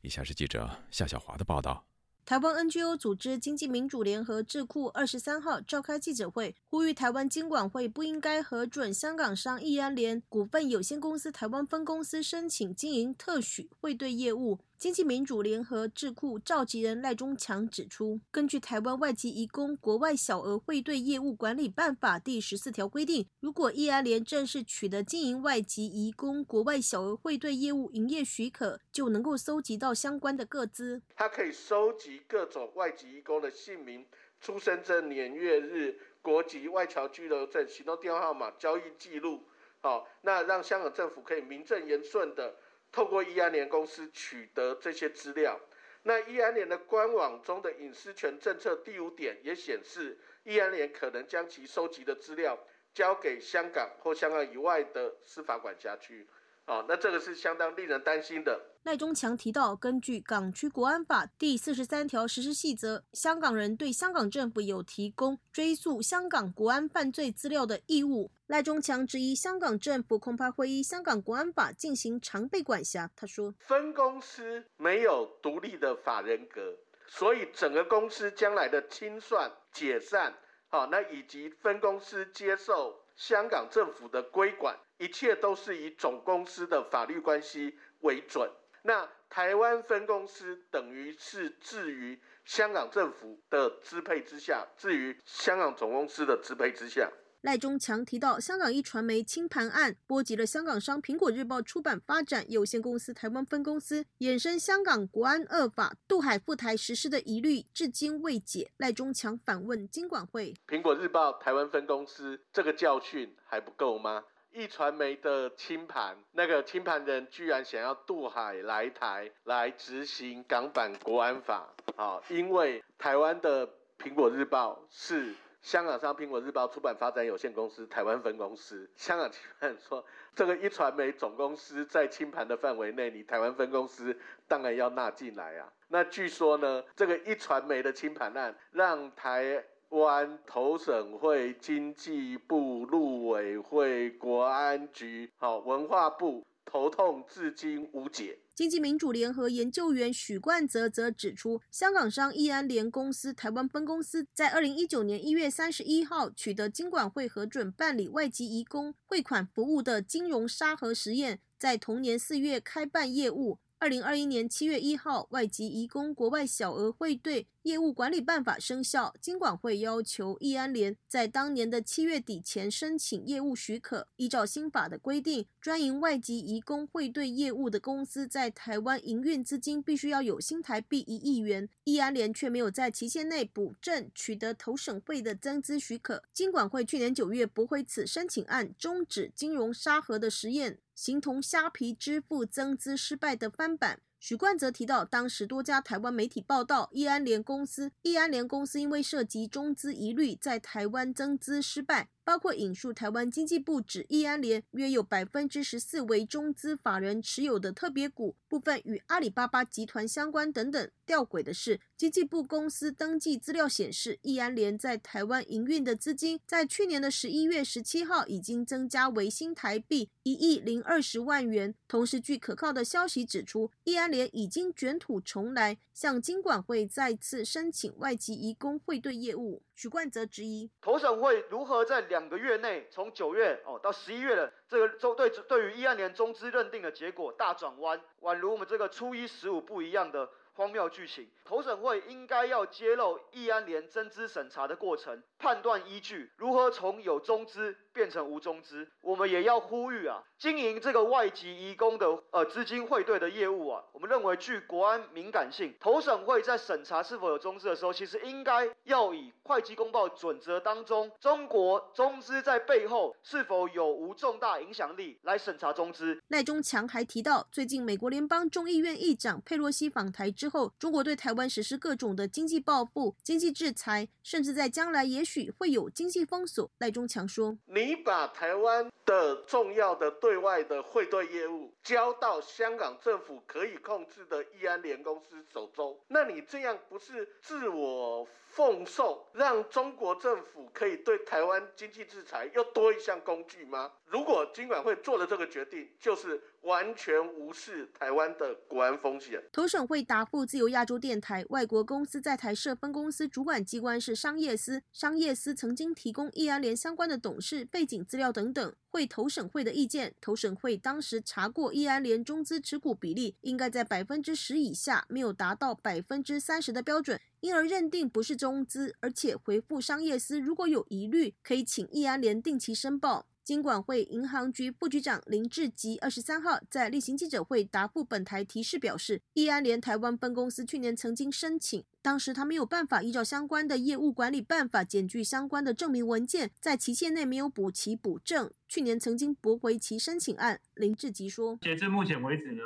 [0.00, 1.86] 以下是记者夏小华的报道。
[2.24, 14.60] 台湾 NGO 组织经济民主联合智库二十三号召开记者会，呼吁台湾经管会不应该核准香港商易安联股份有限公司台湾分公司申请经营特许汇兑业务。
[14.82, 31.00] 经济民主联合智库召集人赖中强指出，根据台湾外籍移工国外小额汇兑业务管理办法第十四条规定，如果易安联正式取得经营外籍移工国外小额汇兑业务营业许可，就能够搜集到相关的个资。
[31.14, 34.04] 它可以搜集各种外籍移工的姓名、
[34.40, 39.44] 出生证、年月日、国籍、外侨居留证、行动电话号码、交易记录。
[39.80, 42.56] 好，那让香港政府可以名正言顺的。
[42.92, 45.58] 透过易安联公司取得这些资料，
[46.02, 52.58] 那易安联的官网中的隐私权政策第五点也显示，易安联可能将其收集的资料
[52.92, 56.28] 交给香港或香港以外的司法管辖区。
[56.66, 58.71] 啊，那这个是相当令人担心的。
[58.84, 68.32] 赖中强提到，根据《港区国安法》第四十三条实施细则，香港人对香港政府有提供追溯香港国安犯罪资料的义务。
[68.48, 73.08] 赖中强质疑香港政府恐怕会依香港国安法进行常备管辖。
[73.14, 80.34] 他说，分公司没有独立的法人格，所以整个公司将来的清算、解散，
[80.66, 84.76] 好，那以及分公司接受香港政府的规管。
[84.98, 88.50] 一切都是以总公司的法律关系为准。
[88.82, 97.08] 那台湾分公司等于是置于香港政府的支配之下，置于香港总公司的支配之下。
[97.42, 108.70] 赖中强提到，香港一传媒清盘案波及了香港商苹果日报出版发展有限公司台湾分公司，衍生香港国安恶法渡海赴台实施的疑虑至今未解。
[108.76, 114.22] 赖中强反问金管会：苹果日报台湾分公司这个教训还不够吗？
[114.52, 123.66] 一传媒的清盘，那个清盘人居然想要渡海来台来执行港版国安法，好，因为台湾的
[123.98, 134.14] 苹果日报是香港上苹果日报出版发展有限公司台湾分公司，香港清盘说这个一传媒总公司在清盘的范围内，你台湾分公司
[134.46, 135.72] 当然要纳进来啊。
[135.88, 139.64] 那据说呢，这个一传媒的清盘案让台。
[139.92, 148.38] 湾投审会、经济部、陆委会、国安局、好文化部头痛至今无解。
[148.54, 163.58] 经济民主联合研究员许冠泽则指出，香港商易安联公司台湾分公司在二零一九年一月三十一号取得金管会核准办理外籍移工汇款服务的金融沙盒实验，在同年四月开办业务。
[163.78, 174.08] 二零二一年七月一号，外籍移工国外小额汇兑业务管理办法生效，金管会要求易安联在当年的七月底前申请业务许可。
[174.16, 181.68] 依照新法的规定，专营外籍移工汇兑业务的公司在台湾营运资金必须要有新台币一亿元。
[181.84, 186.24] 易安联却没有在期限内补正取得投审会的增资许可。
[186.32, 190.78] 金管会去年九月驳回此申请案，终止金融沙盒的实验。
[190.94, 194.00] 形同虾皮支付增资失败的翻版。
[194.24, 202.08] 许冠泽提到，当时多家台湾媒体报道，易安联公司，易安联公司因为涉及中资疑虑，在台湾增资失败。
[202.24, 210.90] 包括引述台湾经济部指，易安联约有百分之十四为中资法人持有的特别股，部分与阿里巴巴集团相关等等。
[211.04, 221.74] 吊诡的是，经济部公司登记资料显示，易安联在台湾营运的资金，在去年的十一月十七号已经增加为新台币一亿零二十万元。
[221.88, 229.62] 同时，据可靠的消息指出，易安联已经卷土重来，向金管会再次申请外籍移工汇兑业务。
[229.82, 240.30] 许冠泽质疑，投审会如何在两个月内，从九月哦到十一月的这个中对对于一二年中资认定的结果大转弯，宛如我们这个初一十五不一样的。
[240.54, 248.86] 荒谬剧情，投审会应该要揭露易安联增资审查的过程、判断依据，如何从有中资变成无中资。
[249.00, 266.20] 我们也要呼吁啊，经营这个外籍移工的呃资金汇兑的业务啊，我们认为具国安敏感性，投审会在审查是否有中资的时候，其实应该要以会计公报准则当中中国中资在背后是否有无重大影响力来审查中资。
[266.28, 270.30] 赖中强还提到，最近美国联邦众议院议长佩洛西访台。
[270.42, 276.68] 之后，中国对台湾实施各种的经济报复、经济制裁，甚至在将来也许会有经济封锁。
[276.78, 293.90] 赖中强说：“你把台湾的重要的对外的汇兑业务交到香港政府可以控制的易安联公司手中，那你这样不是自我？”奉送让中国政府可以对台湾经济制裁又多一项工具吗？
[294.04, 299.42] 如果金管会做了这个决定，就是完全无视台湾的国安风险。
[299.50, 308.74] 投审会答复自由亚洲电台，外国公司在台设分公司主管机关是商业司，商业司曾经提供易安联相关的董事背景资料等等。
[308.92, 317.18] 会投审会的意见，投审会当时查过易安联中资持股比例应该在百分之十以下，没有达到百分之三十的标准。
[317.40, 323.26] 因而认定不是中资，而且回复商业司如果有疑虑，可以请易安联定期申报。
[323.44, 340.60] 金管会银行局副局长林志吉二十三号在例行记者会答复本台提示表示，易安联台湾分公司去年曾经申请，当时他没有办法依照相关的业务管理办法检具相关的证明文件，在期限内没有补齐补正，去年曾经驳回其申请案。
[340.74, 342.62] 林志吉说，截至目前为止呢？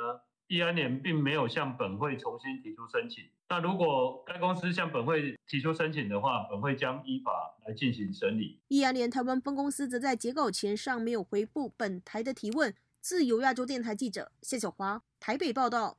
[0.47, 3.23] 易安联并没有向本会重新提出申请。
[3.49, 7.31] 那如果该公司向本会提出申请的话，本会将依法
[7.65, 8.59] 来进行审理。
[8.69, 12.73] 易安联台湾分公司则在截稿前尚没有回复本台的提问。
[12.99, 15.97] 自由亚洲电台记者谢小华台北报道。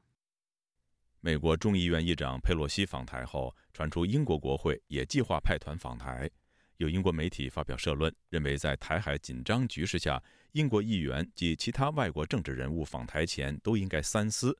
[1.21, 6.31] 美国众议院议长佩洛西访台后，传出英国国会也计划派团访台。
[6.79, 10.23] 有英国媒体发表社论，认为在台海紧张局势下，
[10.53, 14.57] 英国议员及其他外国政治人物访台前都应该三思。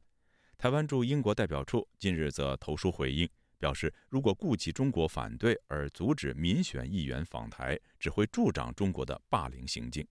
[0.57, 10.05] 台湾驻英国代表处近日则投书回应，表示如果顾及中国反对而阻止民选议员访台，只会助长中国的霸凌行径。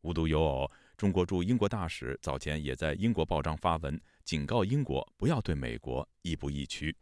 [0.00, 6.92] 无独有偶，中国驻英国大使早前也在英国报章发文，警告英国不要对美国亦步亦趋。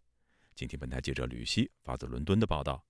[0.54, 2.84] 请听本台记者吕希发自伦敦的报道。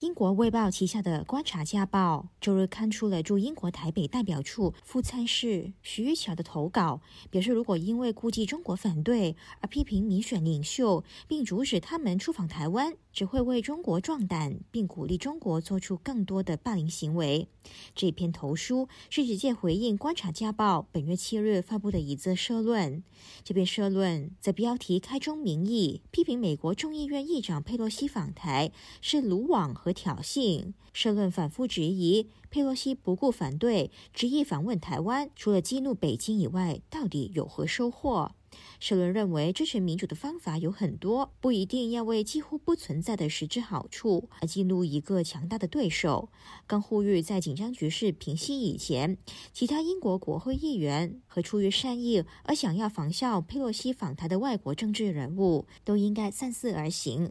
[0.00, 12.96] 英国《卫报》旗下的《观察家报》周日刊出了驻英国台北代表处副参事徐玉桥的投稿，表示如果因为顾忌中国反对而批评民选领袖，并阻止他们出访台湾。
[13.12, 17.48] 只会为中国壮胆，并鼓励中国做出更多的霸凌行为。
[17.92, 23.02] 这篇投书是直接回应《观察家报》本月七日发布的一则社论。
[23.42, 28.70] 这篇社论在标题开宗明义批评美国众议院议长佩洛西访台
[29.00, 30.72] 是鲁莽和挑衅。
[30.92, 38.32] 社论反复质疑佩洛西不顾反对执意访问台湾，除了激怒北京以外，到底有何收获？
[38.80, 46.30] 社论认为，支持民主的方法有很多，不一定要为几乎不存在的实质好处而激怒一个强大的对手。
[46.66, 49.16] 更呼吁，在紧张局势平息以前，
[49.52, 57.30] 其他英国国会议员和出于善意而想要仿效佩洛西访台的外国政治人物，都应该三思而行。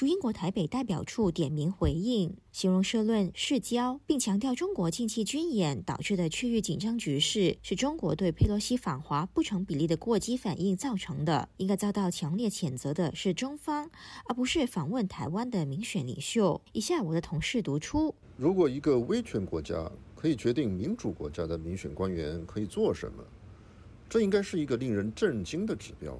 [0.00, 13.90] 驻英国台北代表处点名回应，形容社论世交，并强调中国近期军演导致的区域紧张局势是中国对佩洛西访华不成比例的过激反应造成的，应该遭到强烈谴责的是中方，
[14.24, 16.58] 而不是访问台湾的民选领袖。
[16.72, 23.22] 以下我的同事读出：如果一个威权国家可以决定民主国家的民选官员可以做什么，
[24.08, 26.18] 这应该是一个令人震惊的指标。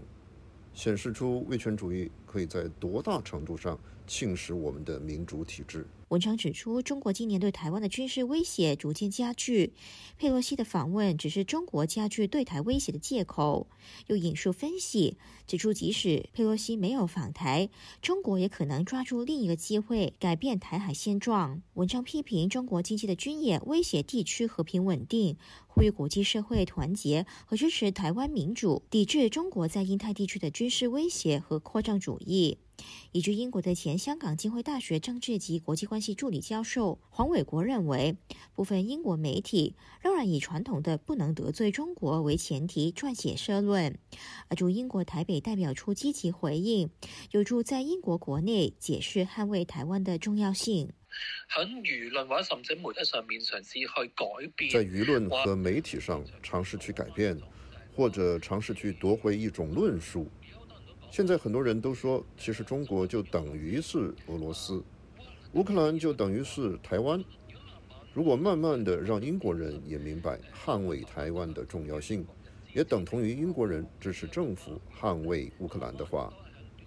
[0.74, 3.78] 显示出威权主义可以在多大程度上
[4.10, 5.86] 侵蚀我们的民主体制。
[6.08, 9.72] 文章指出，中国今年对台湾的军事威胁逐渐加剧，
[10.18, 13.68] 佩洛西的访问只是中国加剧对台威胁的借口。
[14.08, 17.70] 又引述分析指出，即使佩洛西没有访台，
[18.02, 21.62] 中国也可能抓住另一个机会改变台海现状。
[21.74, 25.36] 文章批评中国经济的军演威胁地区和平稳定，
[25.68, 32.58] 呼吁国际社会团结和支持台湾民主，抵制中国在印太地区的军事威胁和扩张主义。
[33.12, 38.16] 以及英国的前香港浸会大学政治及国际关系助理教授黄伟国认为，
[38.54, 43.98] 部分英国媒体仍然以传统的不能得罪中国为前提撰写社论，
[44.48, 46.90] 而驻英国台北代表处积极回应，
[47.32, 50.90] 有助在英国国内解释捍卫台湾的重要性。
[51.52, 57.36] 喺舆論或者甚至媒體上面嘗試去改變，在舆論和媒體上嘗試去改變，
[57.96, 60.28] 或者嘗試去奪回一種論述。
[61.10, 64.80] 现在很多人都说，其实中国就等于是俄罗斯，
[65.54, 67.22] 乌克兰就等于是台湾。
[68.14, 72.24] 如果慢慢的让英国人也明白捍卫台湾的重要性，
[72.72, 76.32] 也等同于英国人支持政府捍卫乌克兰的话。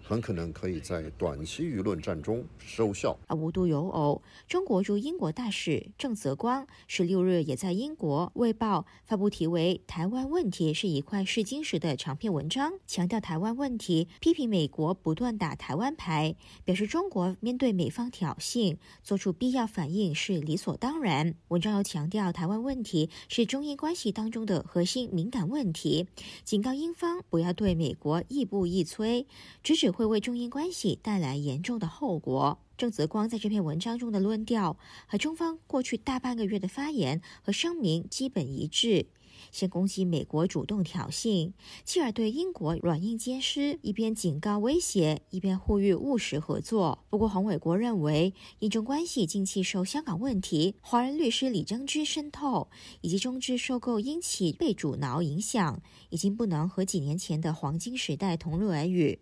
[0.05, 3.17] 很可能可以在短期舆论战中收效。
[3.27, 16.35] 而无独有偶，中国驻英国大使郑泽光十六日也在英国卫报》发布题为《台湾问题是一块试金石》的长篇文章，强调台湾问题，批评美国不断打台湾牌，
[16.65, 21.33] 表示中国面对美方挑衅，做出必要反应是理所当然。
[21.47, 26.07] 文章又强调台湾问题是中英关系当中的核心敏感问题，
[26.43, 29.25] 警告英方不要对美国亦步亦趋，
[29.63, 29.92] 直指。
[29.93, 32.59] 會為中英關係帶來嚴重的後果。
[32.77, 34.75] 鄭澤光在這篇文章中的論調
[35.07, 39.05] 和中方過去大半個月的發言和聲明基本一致。
[39.51, 41.51] 先攻擊美國主動挑釁，
[41.83, 47.03] 繼而對英國軟硬兼施，一邊警告威脅，一邊呼籲務實合作。
[47.09, 52.69] 不過，洪偉國認為，英中關係近期受香港問題、華人律師李征之滲透
[53.01, 55.77] 以及中資收购英企被阻撓影響，
[56.09, 59.19] 已經不能和幾年前的黃金時代同日而語。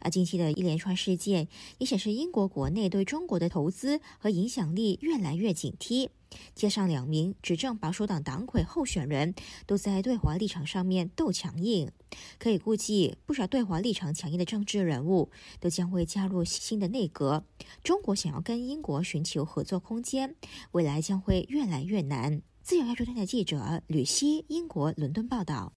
[0.00, 1.48] 而近期的一连串事件
[1.78, 6.08] 也显示，英国国内对中国的投资和影响力越来越警惕。
[6.54, 9.34] 加上两名执政保守党党魁候选人
[9.66, 11.90] 都在对华立场上面斗强硬，
[12.38, 17.44] 可以估计不少对华立场强硬的政治人物都将会加入新的内阁。
[17.82, 20.36] 中国想要跟英国寻求合作空间，
[20.70, 22.40] 未来将会越来越难。
[22.62, 25.72] 自由亚洲电台记者吕希，英国伦敦报道。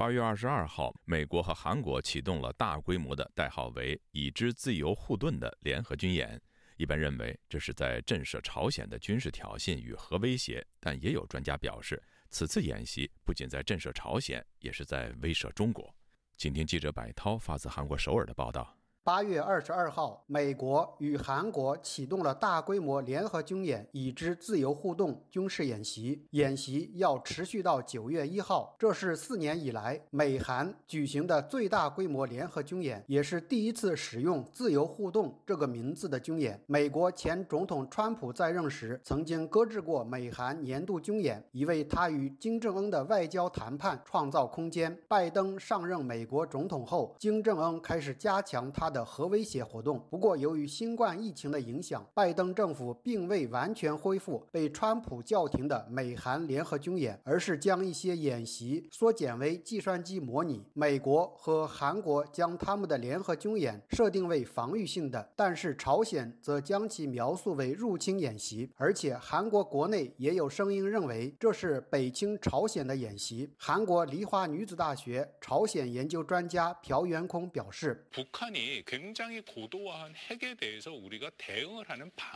[0.00, 6.40] 八月二十二号，美国和韩国启动了大规模的代号为“已知自由护盾”的联合军演。
[6.78, 15.94] 一般认为，这是在震慑朝鲜的军事挑衅与核威胁，但也有专家表示，此次演习不仅在震慑朝鲜，也是在威慑中国。
[16.38, 18.79] 请听记者白涛发自韩国首尔的报道。
[19.02, 36.62] 八月二十二号，美国与韩国启动了大规模联合军演“已知自由互动”军事演习，演习要持续到九月一号，这是四年以来美韩举行的最大规模联合军演，也是第一次使用“自由互动”这个名字的军演。
[36.66, 44.94] 美国前总统川普在任时曾经搁置过美韩年度军演，以为他与金正恩的外交谈判创造空间。
[45.08, 60.62] 拜登上任美国总统后，金正恩开始加强他的核威胁活动，不过由于新冠疫情的影响，拜登政府并未完全恢复被川普叫停的美韩联合军演，而是将一些演习缩减为计算机模拟。
[60.72, 73.50] 美国和韩国将他们的联合军演设定为防御性的，但是朝鲜则将其描述为入侵演习，而且韩国国内也有声音认为这是北侵朝鲜的演习。
[73.56, 78.06] 韩国梨花女子大学朝鲜研究专家朴元空表示。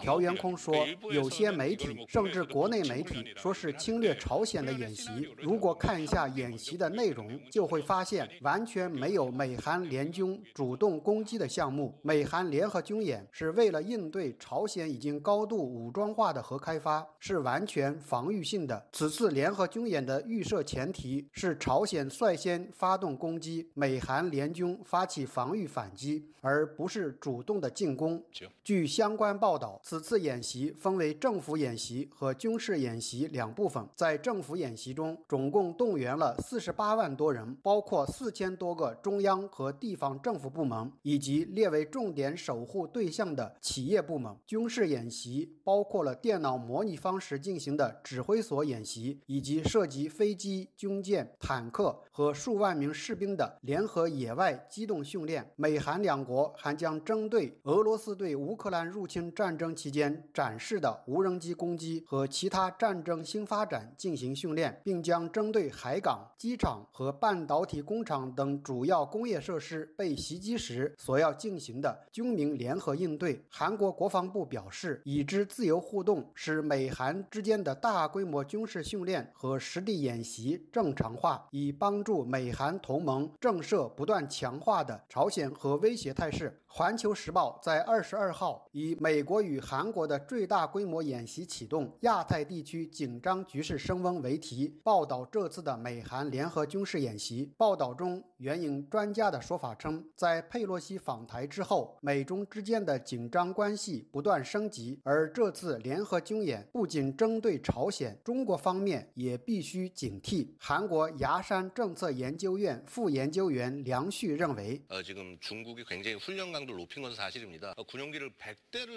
[0.05, 0.75] 朴元空说，
[1.13, 5.29] 有些媒体甚至国内媒体，说是侵略朝鲜的演习。
[5.39, 11.99] 如果看一下演习的内容，就会发现完全没有美韩联军主动攻击的项目。
[12.03, 18.87] 美韩联合军演是为了应对朝鲜已经高度武装化的核开发，是完全防御性的。
[18.93, 26.23] 此次联合军演的预设前提是朝鲜率先发动攻击，美韩联军发起防御反擊。
[26.45, 28.23] 而不是主动的进攻。
[28.63, 33.83] 据相关报道，此次演习分为政府演习和军事演习两部分。
[33.97, 44.37] 在政府演习中，总共动员了四十八万多人，包括四千多个中央和地方政府部门，以及列为重点守护对象的企业部门。
[44.47, 55.51] 军事演习包括了电脑模拟方式进行的指挥所演习，以及涉及飞机、军舰、坦克和数万名士兵的联合野外机动训练。
[55.57, 56.34] 美韓兩國。
[56.35, 73.41] 国还将针对俄罗斯对乌克兰入侵战争期间展示的无人机攻击和其他战争新发展进行训练，并将针对海港、机场和半导体工厂等主要工业设施被袭击时所要进行的军民联合应对。
[73.49, 86.24] 韩国国防部表示，已知自由互动使美韩之间的大规模军事训练和实地演习正常化，以帮助美韩同盟震懾不断强化的朝鲜和威胁态。
[86.25, 97.55] 但是环球时报在二十二号以“美国与韩国的最大规模演习启动，亚太地区紧张局势升温”为题报道这次的美韩联合军事演习。
[97.57, 110.49] 报道中援引专家的说法称，在佩洛西访台之后，美中之间的紧张关系不断升级，而这次联合军演不仅针对朝鲜，中国方面也必须警惕。
[110.59, 114.83] 韩国牙山政策研究院副研究员梁旭认为。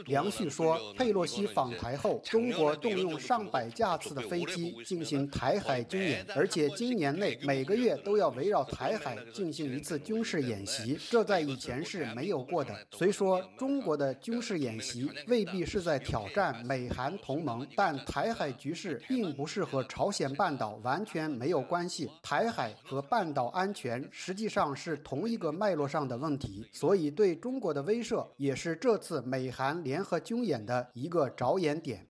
[0.06, 12.76] 梁旭说：“佩洛西访台后，中国动用上百架次的飞机进行台海军演，而且今年内每个月都要围绕台海进行一次军事演习，这在以前是没有过的。
[12.92, 22.10] 虽说中国的军事演习未必是在挑战美韩同盟，但台海局势并不是和朝鲜半岛完全没有关系。
[22.22, 32.06] 台海和半岛安全实际上是同一个脉络上的问题，所以对中中国的威慑也是。”这次美韩联合军演的一个着眼点，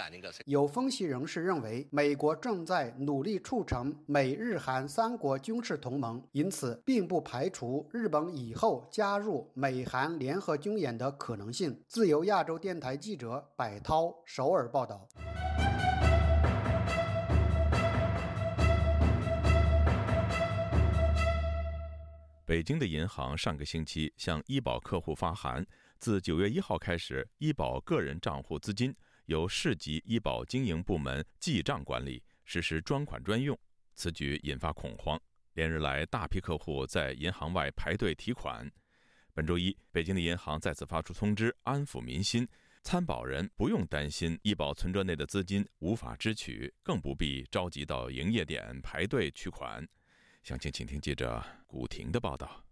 [0.46, 11.82] 有分析人士认为，美国正在努力促成美日韩三国军事同盟，因此并不排除日本以后加入美韩联合军演的可能性。
[11.88, 15.08] 自由亚洲电台记者柏涛首尔报道。
[22.48, 25.68] 北京的银行上个星期向医保客户发函。
[26.00, 28.96] 自九月一号开始，医保个人账户资金
[29.26, 33.60] 由市级医保经营部门记账管理，实施专款专用。
[33.96, 35.22] 此举引发恐慌，
[35.56, 38.72] 连日来大批客户在银行外排队提款。
[39.34, 42.48] 本周一，北京的银行再次发出通知，安抚民心：
[42.82, 49.86] 参保人不用担心医保存折内的资金无法支取，更不必着急到营业点排队取款。
[50.48, 52.64] 详情，请听记者古婷的报道。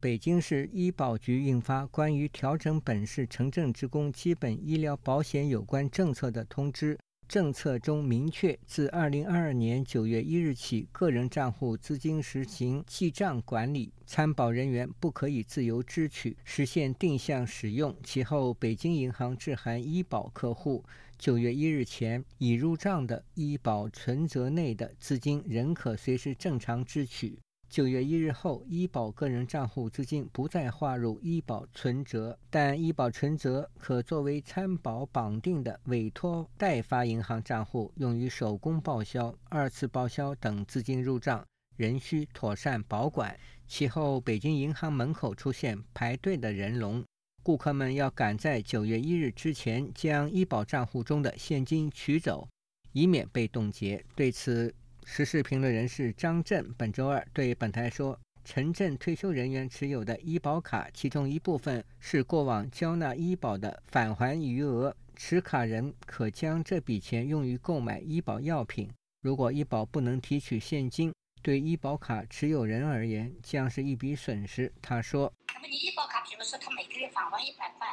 [0.00, 6.98] 北京市医保局印发关于调整本市城镇职工基本医疗保险有关政策的通知。
[7.26, 17.96] 政策中明确，自2022年9月1日起，个人账户资金实行记账管理，参保人员不可以自由支取，实现定向使用。
[18.04, 20.84] 其后，北京银行致函医保客户
[21.18, 27.38] ，9月1日前已入账的医保存折内的资金仍可随时正常支取。
[27.74, 41.44] 九月一日后，医保个人账户资金不再划入医保存折，但医保存折可作为参保绑定的委托代发银行账户，用于手工报销、二次报销等资金入账，
[41.76, 43.36] 仍需妥善保管。
[43.66, 47.04] 其后，北京银行门口出现排队的人龙，
[47.42, 52.46] 顾客们要赶在九月一日之前将医保账户中的现金取走，
[52.92, 54.04] 以免被冻结。
[54.14, 54.72] 对此，
[55.06, 68.90] 时事评论人士张震本周二对本台说：“城镇退休人员持有的医保卡，其中一部分是过往交纳医保的返还余额，持卡人可将这笔钱用于购买医保药品。
[69.20, 77.86] 如果医保不能提取现金，对医保卡持有人而言将是一笔损失。”他说：“那么你医保卡，比如说他每个月返还一百块，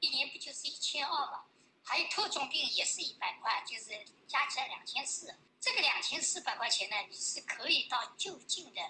[0.00, 1.44] 一年不就是一千二吗？
[1.84, 3.92] 还有特种病也是一百块，就是
[4.26, 8.80] 加起来两千四。”这个两千四百块钱呢，你是可以到就近的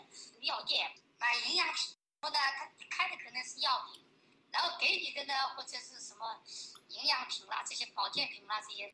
[0.41, 1.97] 药店买营养品。
[2.21, 4.03] 然后呢，他开的可能是药品，
[4.51, 6.43] 然后给你的呢，或者是什么
[6.89, 8.93] 营养品啦，这些保健品啦，这些。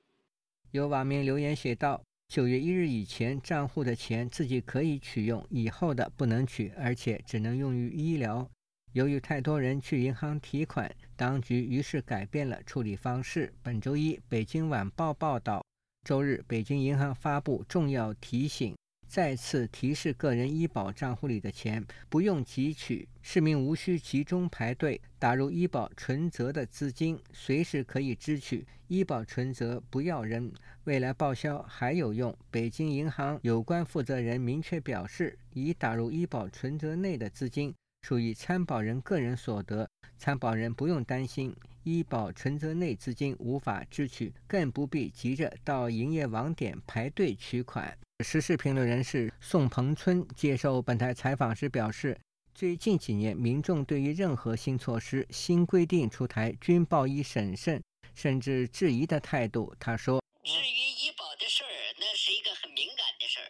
[0.72, 8.50] 有网民留言写道：“九月一日以前账户的钱自己可以取用，以后的不能取，而且只能用于医疗。”
[8.92, 13.52] 由于太多人去银行提款，当局于是改变了处理方式。
[13.62, 15.64] 本周一，《北京晚报》报道。
[16.04, 18.74] 周日，北京银行发布重要提醒，
[19.06, 28.66] 再次提示个人医保账户里的钱不用提取，市民无需集中排队打入医保存折的资金，随时可以支取。
[28.88, 32.36] 医保存折不要扔，未来报销还有用。
[32.50, 37.72] 北京银行有关负责人明确表示，已打入医保存折内的资金
[38.02, 39.88] 属于参保人个人所得，
[40.18, 41.54] 参保人不用担心。
[41.82, 47.96] 医保存折内资金无法支取，更不必急着到营业网点排队取款。
[48.22, 52.18] 时事评论人士宋鹏春接受本台采访时表示，
[52.54, 57.82] 最近几年民众对于任何新措施、新规定出台均抱以审慎
[58.14, 59.74] 甚至质疑的态度。
[59.80, 63.48] 他说：“至于医保的事儿，那是一个很敏感的事儿，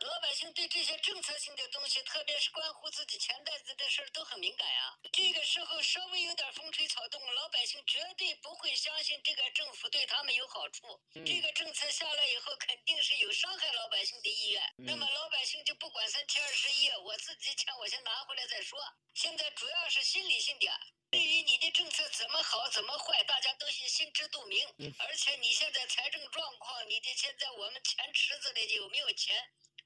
[0.00, 4.96] 老百姓对这些政策性的东西，特别是关乎自己钱袋子的事儿，都很敏感啊。
[5.12, 10.98] 这个时候稍微有点风吹草动，老百姓绝对不会相信这个政府对他们有好处。
[11.12, 14.62] 这个政策下来以后，肯定是有伤害老百姓的意愿。
[14.78, 18.80] 那么老百姓就不管三七二十一，我自己钱我先拿回来再说。
[19.12, 20.66] 现在主要是心理性的。
[21.10, 24.66] 对于你的政策怎么好怎么坏，大家都是心知肚明。
[24.96, 29.36] 而且你现在财政状况，你的现在我们钱池子里有没有钱，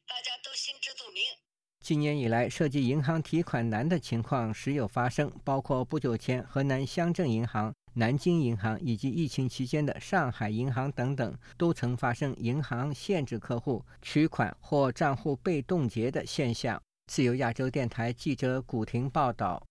[0.06, 1.22] 大家都心知肚明。
[1.80, 16.80] 今年以来，涉及银行提款难的情况时有发生，包括不久前河南乡镇银行、南京银行以及疫情期间的上海银行等等，都曾发生银行限制客户取款或账户被冻结的现象。
[17.06, 19.62] 自由亚洲电台记者古婷报道。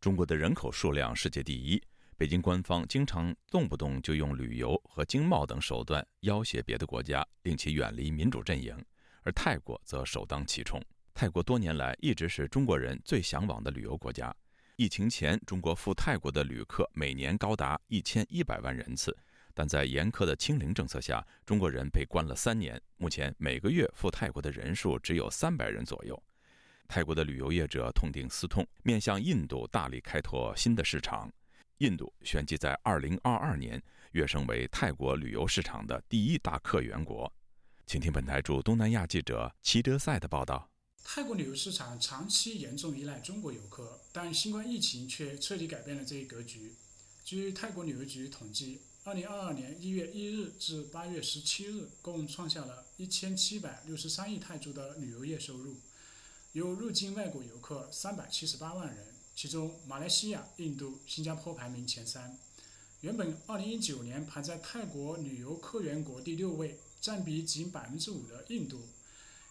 [0.00, 1.82] 中国的人口数量世界第一，
[2.16, 8.76] 北京官方经常动不动就用旅游和经贸等手段要挟别的国家，令其远离民主阵营，
[9.22, 10.82] 而泰国则首当其冲。
[11.14, 14.34] 泰国多年来一直是中国人最向往的旅游国家。
[14.76, 19.16] 疫情前，中国赴泰国的旅客每年高达一千一百万人次，
[19.54, 26.20] 但在严苛的清零政策下，中国人被关了三年，目前每个月赴泰国的人数只有三百人左右。
[26.88, 31.30] 泰国的旅游业者痛定思痛，面向印度大力开拓新的市场。
[31.78, 37.32] 印度旋即在2022年跃升为泰国旅游市场的第一大客源国。
[37.86, 40.70] 请听本台驻东南亚记者齐德赛的报道：
[41.04, 46.74] 泰国旅游市场长期严重依赖中国游客，但新冠疫情却彻底改变了这一格局。
[47.24, 55.76] 据泰国旅游局统计，2022年1月1日至8月17日，共创下了一千七百六十三亿泰铢的旅游业收入。
[56.52, 62.38] 有入境外国游客三百七十八万人，其中马来西亚、印度、新加坡排名前三。
[63.00, 68.88] 原本二零一九年排在泰国旅游客源国第六位，占比仅百分之五的印度，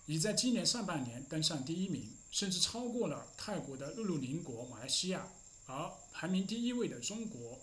[0.08, 5.28] 已在今年上半年登上第一名，甚至超过了泰国的陆路邻国马来西亚。
[5.68, 7.60] 而排名第一位的中国，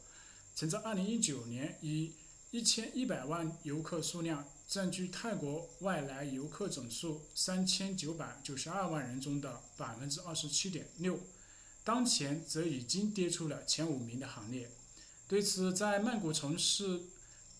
[0.54, 2.12] 曾在二零一九年以
[2.50, 4.46] 一千一百万游客数量。
[4.68, 11.18] 占据泰国外来游客总数三千九百九十二万人中的百分之二十七点六，
[11.82, 14.70] 当前则已经跌出了前五名的行列。
[15.26, 17.00] 对此，在曼谷从事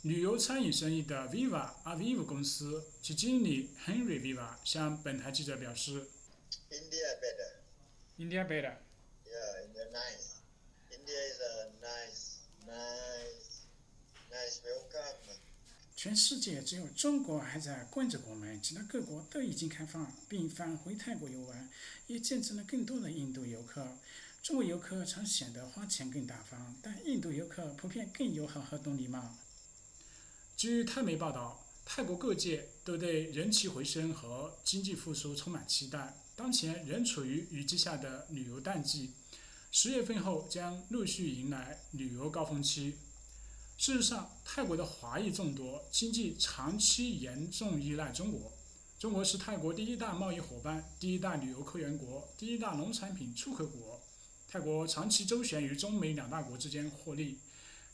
[0.03, 6.07] 旅游餐饮生意的 Viva Aviv 公司其经理 Henry Viva 向本台记者表示
[6.71, 7.57] ：“India better.
[8.17, 8.77] India better.
[9.27, 10.39] Yeah, India nice.
[10.93, 13.67] India is a nice, nice,
[14.31, 15.17] nice welcome.”
[15.97, 21.69] 全世界只有中国还在关着国门，其他各国都已经开放，并返回泰国游玩，
[22.07, 23.99] 也见证了更多的印度游客。
[24.45, 29.37] 中国游客常显得花钱更大方，但印度游客普遍更友好和懂礼貌。
[30.59, 36.17] 据泰媒报道，泰国各界都对人气回升和经济复苏充满期待。
[36.35, 39.13] 当前仍处于雨季下的旅游淡季，
[39.71, 42.97] 十月份后将陆续迎来旅游高峰期。
[43.77, 48.53] 事实上，泰国的华裔众多，经济长期严重依赖中国。
[48.99, 54.01] 中国是泰国第一大贸易伙伴、第一大旅游客源国、第一大农产品出口国。
[54.49, 57.39] 泰国长期周旋于中美两大国之间获利，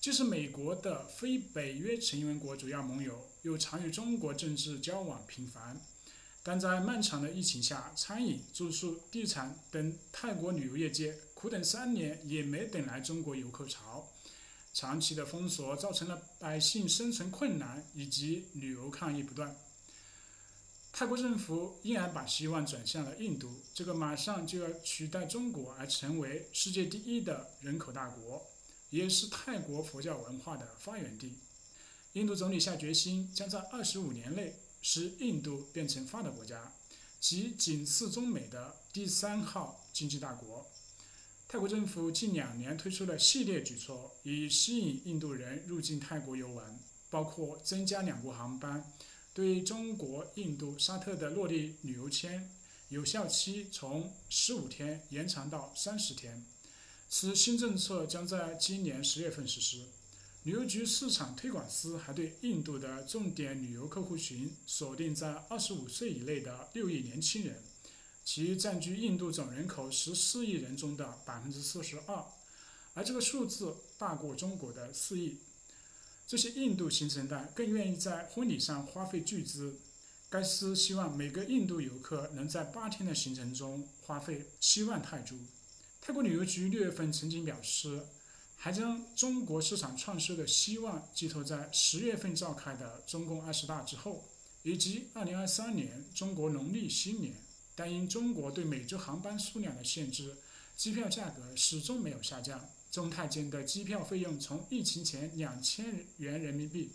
[0.05, 5.81] 既是美国的非北约成员国主要盟友，又常与中国政治交往频繁。
[6.43, 14.13] 但在漫长的疫情下，餐饮、住宿、地产等泰国旅游业界苦等三年，也没等来中国游客潮。
[14.75, 19.57] 长期的封锁造成了百姓生存困难，以及旅游抗议不断。
[20.93, 28.47] 泰国政府依然把希望转向了印度，这个马上就要取代中国而成为世界第一的人口大国，
[28.91, 31.35] 也是泰国佛教文化的发源地。
[32.13, 36.73] 印度总理下决心，将在二十五年内使印度变成发达国家，
[37.21, 40.71] 即仅次中美的第三号经济大国。
[41.49, 46.79] 泰国政府近两年推出了系列举措，以吸引印度人入境泰国游玩，
[47.11, 48.93] 包括增加两国航班，
[49.33, 52.51] 对中国、印度、沙特的落地旅游签
[52.89, 56.45] 有效期从十五天延长到三十天。
[57.17, 59.85] 此新政策将在今年十月份实施。
[60.43, 67.63] 旅游局市场推广司还对印度的重点旅游客户群锁定在二十五岁以内的六亿年轻人。
[68.25, 72.25] 其占据印度总人口十四亿人中的百分之四十二，
[72.95, 75.39] 而这个数字大过中国的四亿。
[76.27, 79.79] 这些印度新生代更愿意在婚礼上花费巨资。
[80.29, 85.37] 该司希望每个印度游客能在八天的行程中花费七万泰铢。
[86.07, 87.99] 泰国旅游局六月份曾经表示，
[88.57, 94.29] 还将中国市场创收的希望寄托在十月份召开的中共二十大之后。
[94.65, 97.37] 以及2023年中国农历新年。
[97.75, 100.37] 但因中国对美洲航班数量的限制，
[100.77, 102.69] 机票价格始终没有下降。
[102.91, 106.93] 中泰间的机票费用从疫情前两千元人民币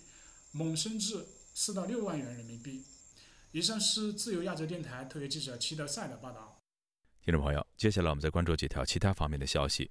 [0.52, 2.84] 猛升至四到六万元人民币。
[3.54, 6.59] 以上是自由亚洲电台特约记者齐德赛的报道。
[7.30, 9.86] 听众朋友，接下来我们再关注几条其他方面的消息。《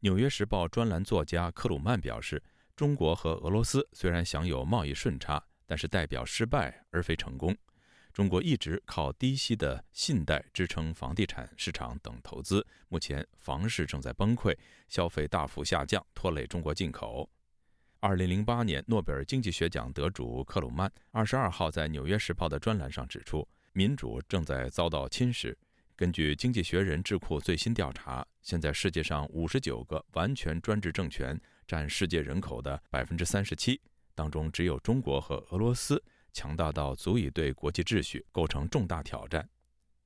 [0.00, 2.42] 纽约时报》专栏作家克鲁曼表示，
[2.76, 7.56] 中国和俄罗斯虽然享有贸易顺差，但是代表失败而非成功。
[8.12, 14.54] 中国一直靠低息的信贷支撑房地产市场等投资，目前房市正在崩溃，
[14.86, 17.26] 消费大幅下降，拖累中国进口。
[18.00, 25.56] 二零零八年诺贝尔经济学奖得主克鲁曼二十二号在《纽约时报》的专栏上指出，民主正在遭到侵蚀。
[25.96, 33.80] 根据《经济学人》智库最新调查，现在世界上五十九个完全专制政权占世界人口的百分之三十七，
[34.12, 36.02] 当中只有中国和俄罗斯。
[36.32, 39.48] 强大到足以对国际秩序构成重大挑战。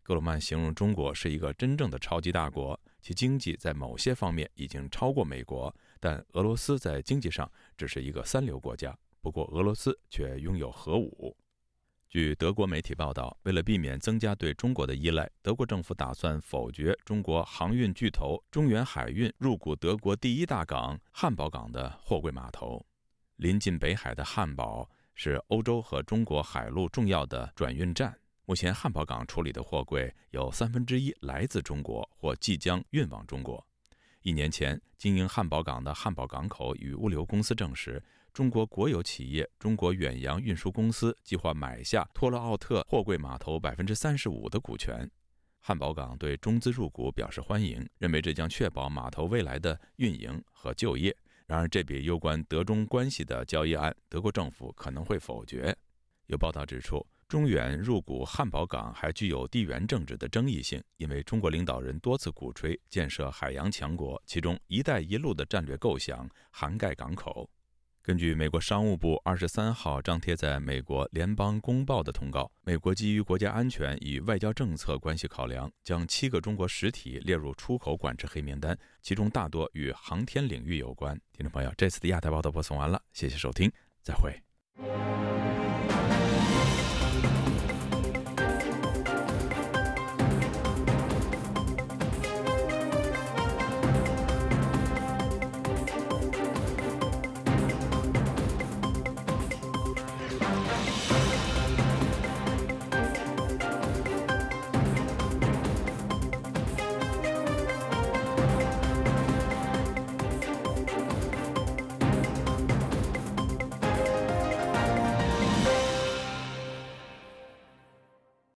[0.02, 8.94] 格鲁曼形容中国是一个真正的超级大国，其经济在某些方面已经超过美国，但俄罗斯在经济上只是一个三流国家。
[9.22, 11.34] 不过，俄罗斯却拥有核武。
[12.08, 22.84] 据德国媒体报道，为了避免增加对中国的依赖，德国政府打算否决中国航运巨头中远海运入股德国第一大港汉堡港的货柜码头。
[23.36, 24.88] 临近北海的汉堡。
[25.20, 28.16] 是欧洲和中国海陆重要的转运站。
[28.44, 33.66] 目前，汉堡港处理的货柜有三分之一来自中国或即将运往中国。
[34.22, 38.00] 一年前，经营汉堡港的汉堡港口与物流公司证实，
[38.38, 45.10] 中国国有企业中国远洋运输公司计划买下托勒奥特货柜码头百分之三十五的股权。
[45.58, 51.12] 汉堡港对中资入股表示欢迎，认为这将确保码头未来的运营和就业。
[51.48, 55.76] 然而，这笔攸关德中关系的交易案，德国政府可能会否决。
[56.26, 67.50] 有报道指出，中远入股汉堡港还具有地缘政治的争议性，因为中国领导人多次鼓吹建设海洋强国，其中“一带一路”的战略构想涵盖港口。
[68.08, 81.14] 根据美国商务部二十三号张贴在美国联邦公报的通告，美国基于国家安全与外交政策关系考量，将七个中国实体列入出口管制黑名单，其中大多与航天领域有关。
[81.34, 83.70] 听众朋友，这次的亚太报道播送完了，谢谢收听，
[84.02, 84.32] 再会。